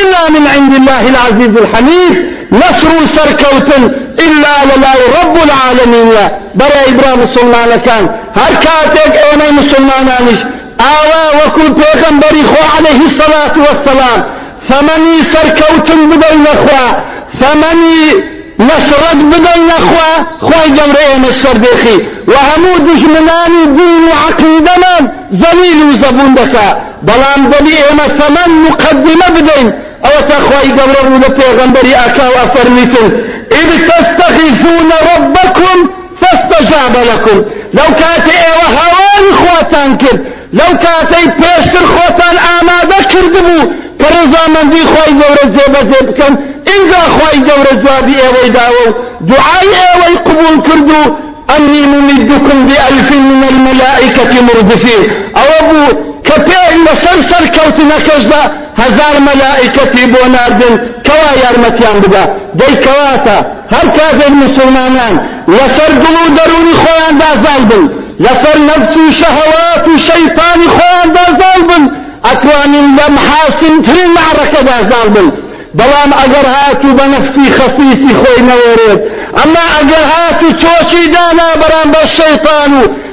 إلا 0.00 0.22
من 0.34 0.46
عند 0.54 0.74
الله 0.74 1.08
العزيز 1.08 1.56
الحميد. 1.56 2.14
نصر 2.52 2.90
سركوتن 3.16 3.82
إلا 4.24 4.54
للاي 4.70 5.00
رب 5.22 5.36
العالمين. 5.46 6.08
برا 6.54 6.80
إبراهيم 6.88 7.20
مسلمان 7.30 7.80
كان. 7.86 8.04
هر 8.36 8.52
كاتك 8.64 9.14
أنا 9.32 9.50
مسلمانانش 9.50 10.38
آوا 10.80 11.46
وكل 11.46 11.68
پیغمبری 11.82 12.42
خو 12.52 12.76
عليه 12.76 13.00
الصلاة 13.10 13.54
والسلام. 13.66 14.24
فمني 14.68 15.16
سركوتن 15.32 16.10
بدين 16.10 16.46
أخوة. 16.46 17.04
فمني 17.40 18.35
نصرت 18.60 19.14
بدين 19.16 19.70
أخوة 19.70 20.26
خوي 20.40 20.68
جمرين 20.68 21.24
السرديخي 21.28 21.96
وهمو 22.28 22.76
دجمناني 22.78 23.64
دين 23.78 24.04
وعقيدنا 24.08 25.12
زليل 25.32 25.82
وزبون 25.88 26.34
دكا 26.34 26.82
بلان 27.02 27.50
دلي 27.50 27.76
اما 27.90 28.02
ثمن 28.18 28.62
مقدمة 28.70 29.28
بدين 29.28 29.72
أو 30.04 30.20
تخوي 30.28 30.72
قبره 30.72 31.08
لبيغمبري 31.28 31.94
اكا 31.94 32.28
وافرميتن 32.28 33.10
اذ 33.52 33.88
تستغيثون 33.88 34.90
ربكم 35.16 35.88
فاستجاب 36.20 36.94
لكم 37.10 37.38
لو 37.74 37.84
كانت 38.00 38.26
أيوه 38.28 38.66
هوان 38.78 39.34
خواتان 39.36 39.96
كرد 39.98 40.24
لو 40.52 40.78
كاتي 40.78 41.26
بيشتر 41.38 41.86
خوتان 41.86 42.36
آماده 42.60 43.04
كردبو 43.12 43.72
كرزا 44.00 44.42
من 44.62 44.70
دي 44.70 44.80
خواهي 44.86 45.12
جورة 45.12 45.52
زيبا 45.56 46.36
زيبكن 46.76 46.84
إنجا 46.84 46.98
خواهي 47.18 47.38
جورة 47.38 47.82
جوابي 47.82 48.16
أيوه 48.22 48.48
داو 48.48 48.94
دعاي 49.20 49.68
أيوه 50.06 50.18
قبول 50.18 50.62
كردو 50.66 51.14
أني 51.56 51.80
ممدكم 51.86 52.66
بألف 52.66 53.10
من 53.12 53.44
الملائكة 53.50 54.42
مردفين. 54.42 55.32
أو 55.36 55.48
أبو 55.60 55.98
كبير 56.24 56.72
مسلسل 56.92 57.48
كوتنا 57.48 57.98
كجدا 57.98 58.42
هزار 58.76 59.20
ملائكتي 59.20 60.06
بو 60.06 60.26
ناردن 60.32 60.78
كوا 61.06 61.30
يارمتيان 61.42 62.00
بدا. 62.00 62.36
دي 62.54 62.74
كواتا 62.84 63.36
هر 63.72 64.30
مسلمانان 64.30 65.14
لسر 65.48 65.92
قلو 66.02 66.24
دروني 66.36 66.74
خوان 66.82 67.18
دا 67.18 67.30
زالبن. 67.44 67.88
لسر 68.20 68.58
نفس 68.66 69.20
شهوات 69.20 69.86
شيطان 69.98 70.60
خوان 70.68 71.12
دا 71.12 71.24
زالبن. 71.40 71.90
أكوان 72.24 72.72
لمحاسن 72.96 73.82
ترين 73.82 74.10
معركة 74.14 74.62
دا 74.62 74.90
زالبن. 74.90 75.32
بلام 75.78 76.10
اگر 76.24 76.46
هاتو 76.56 76.88
بنفسي 76.98 77.46
خصيصي 77.58 78.10
خوي 78.20 78.38
نوريد 78.50 79.00
اما 79.44 79.64
اگر 79.80 80.02
هاتو 80.12 80.48
توشي 80.50 81.06
دانا 81.06 81.48
بران 81.60 81.88
بالشيطان 81.92 82.72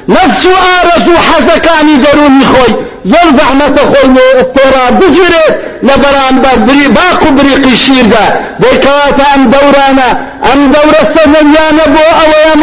نفسو 0.09 0.49
آرزو 0.49 1.15
حزكاني 1.27 1.95
دروني 1.97 2.45
خوي 2.45 2.73
زۆر 3.11 3.27
زەحمەتە 3.37 3.83
خۆی 3.91 4.07
تۆرا 4.55 4.85
بگیرێت 4.99 5.53
لە 5.87 5.95
بەرامبەر 6.03 6.57
باق 6.97 7.19
و 7.27 7.31
بریقی 7.37 7.75
شیردا 7.83 8.25
دەیکەواتە 8.63 9.23
ئەم 9.31 9.41
دەورانە 9.53 10.09
ئەم 10.45 10.59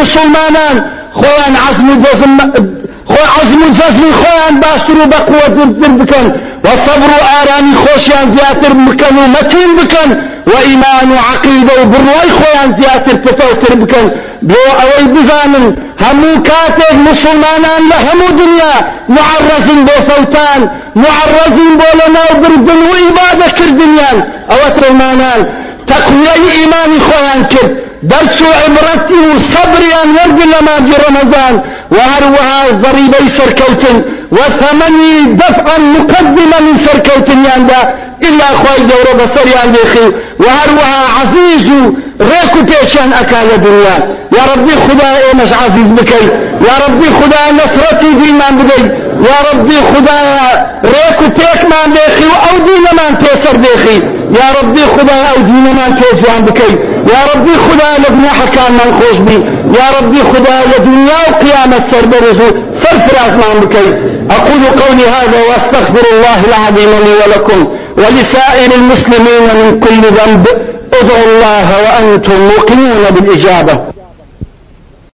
مسلمانان. 0.01 0.77
خۆیان 1.19 1.55
عزم 1.67 1.89
و 1.91 1.95
خۆ 3.09 3.23
عزم 3.37 3.63
و 3.63 3.69
جەزمی 3.79 4.13
خۆیان 4.21 4.55
باشتر 4.65 4.97
و 5.01 5.05
بەقوەتتر 5.13 5.91
بکەن 6.01 6.27
وصبر 6.65 7.11
آرامي 7.41 7.75
خوشيان 7.75 8.37
زياتر 8.37 8.73
بكن 8.73 9.15
ومتين 9.19 9.71
بكن 9.77 10.11
وإيمان 10.47 11.13
وعقيدة 11.13 11.73
وبروي 11.83 12.31
خويان 12.39 12.77
زياتر 12.79 13.15
تفوتر 13.15 13.75
بكن 13.75 14.11
بو 14.43 14.55
أوي 14.83 15.07
بزانن 15.15 15.77
همو 16.01 16.43
كاتب 16.43 16.95
مسلمانان 17.11 17.83
لهمو 17.91 18.29
دنيا 18.41 18.75
معرزين 19.09 19.85
بو 19.85 19.97
فوتان 20.09 20.61
معرزين 20.97 21.73
بو 21.81 21.91
لنا 22.01 22.23
وبردن 22.31 22.81
وإبادة 22.91 23.47
كردنيان 23.59 24.19
أو 24.51 24.81
ترمانان 24.81 25.47
تقوية 25.87 26.35
إيماني 26.59 27.01
خويان 27.09 27.45
كرد 27.45 27.77
درس 28.03 28.39
عبرتي 28.63 29.21
وصبريان 29.31 30.09
ورد 30.17 30.41
لما 30.53 30.75
جي 30.87 30.95
رمضان 31.09 31.55
وهروها 31.91 32.71
ضريبي 32.71 33.29
سركوتن 33.39 34.03
وثمني 34.33 35.35
دفعا 35.35 35.79
مقدما 35.79 36.61
من 36.61 36.81
سركوتن 36.87 37.45
ياندا 37.45 37.81
إلا 38.29 38.45
أخوي 38.45 38.87
دورة 38.87 39.13
بصريان 39.25 39.73
ديخي 39.73 40.07
وهروها 40.41 41.01
عزيز 41.21 41.67
ريكو 42.21 42.63
بيشان 42.63 43.13
أكال 43.13 43.51
الدنيا 43.55 44.21
يا 44.37 44.43
ربي 44.55 44.73
خدا 44.89 45.09
إيمش 45.17 45.53
عزيز 45.63 45.87
بكي. 45.99 46.25
يا 46.69 46.75
ربي 46.89 47.05
خدا 47.21 47.53
نصرتي 47.53 48.15
بيمان 48.15 48.59
بدي 48.59 48.83
يا 49.29 49.37
ربي 49.53 49.75
خدا 49.95 50.19
ريكو 50.85 51.25
بيك 51.29 51.63
مان 51.71 51.93
ديخي 51.93 52.25
أو 52.51 52.57
دين 52.67 52.85
مان 52.99 53.19
تيسر 53.19 53.57
ديخي 53.57 53.97
يا 54.41 54.47
ربي 54.63 54.81
خدا 54.99 55.15
أو 55.31 55.37
دين 55.43 55.65
مان 55.77 56.01
تيجوان 56.03 56.43
بكي. 56.45 56.73
يا 57.13 57.21
ربي 57.35 57.51
خدا 57.51 57.89
لبنى 57.99 58.29
حكام 58.29 58.73
من 58.73 59.01
خوش 59.01 59.17
بي. 59.19 59.37
يا 59.75 59.99
ربي 60.01 60.19
خدا 60.19 60.61
لدنيا 60.71 61.19
وقيامة 61.29 61.91
سر 61.91 62.07
برزو 62.07 62.51
صرف 62.83 63.05
رازمان 63.19 63.61
بكي. 63.61 63.89
أقول 64.31 64.63
قولي 64.83 65.07
هذا 65.07 65.39
وأستغفر 65.49 66.05
الله 66.13 66.41
العظيم 66.49 66.91
لي 67.05 67.13
ولكم 67.21 67.69
ولسائر 67.99 68.71
المسلمين 68.75 69.43
من 69.61 69.81
كل 69.81 70.03
ذنب 70.19 70.47
ادعوا 71.01 71.27
الله 71.27 71.69
وأنتم 71.85 72.33
موقنون 72.41 73.05
بالإجابة. 73.11 73.90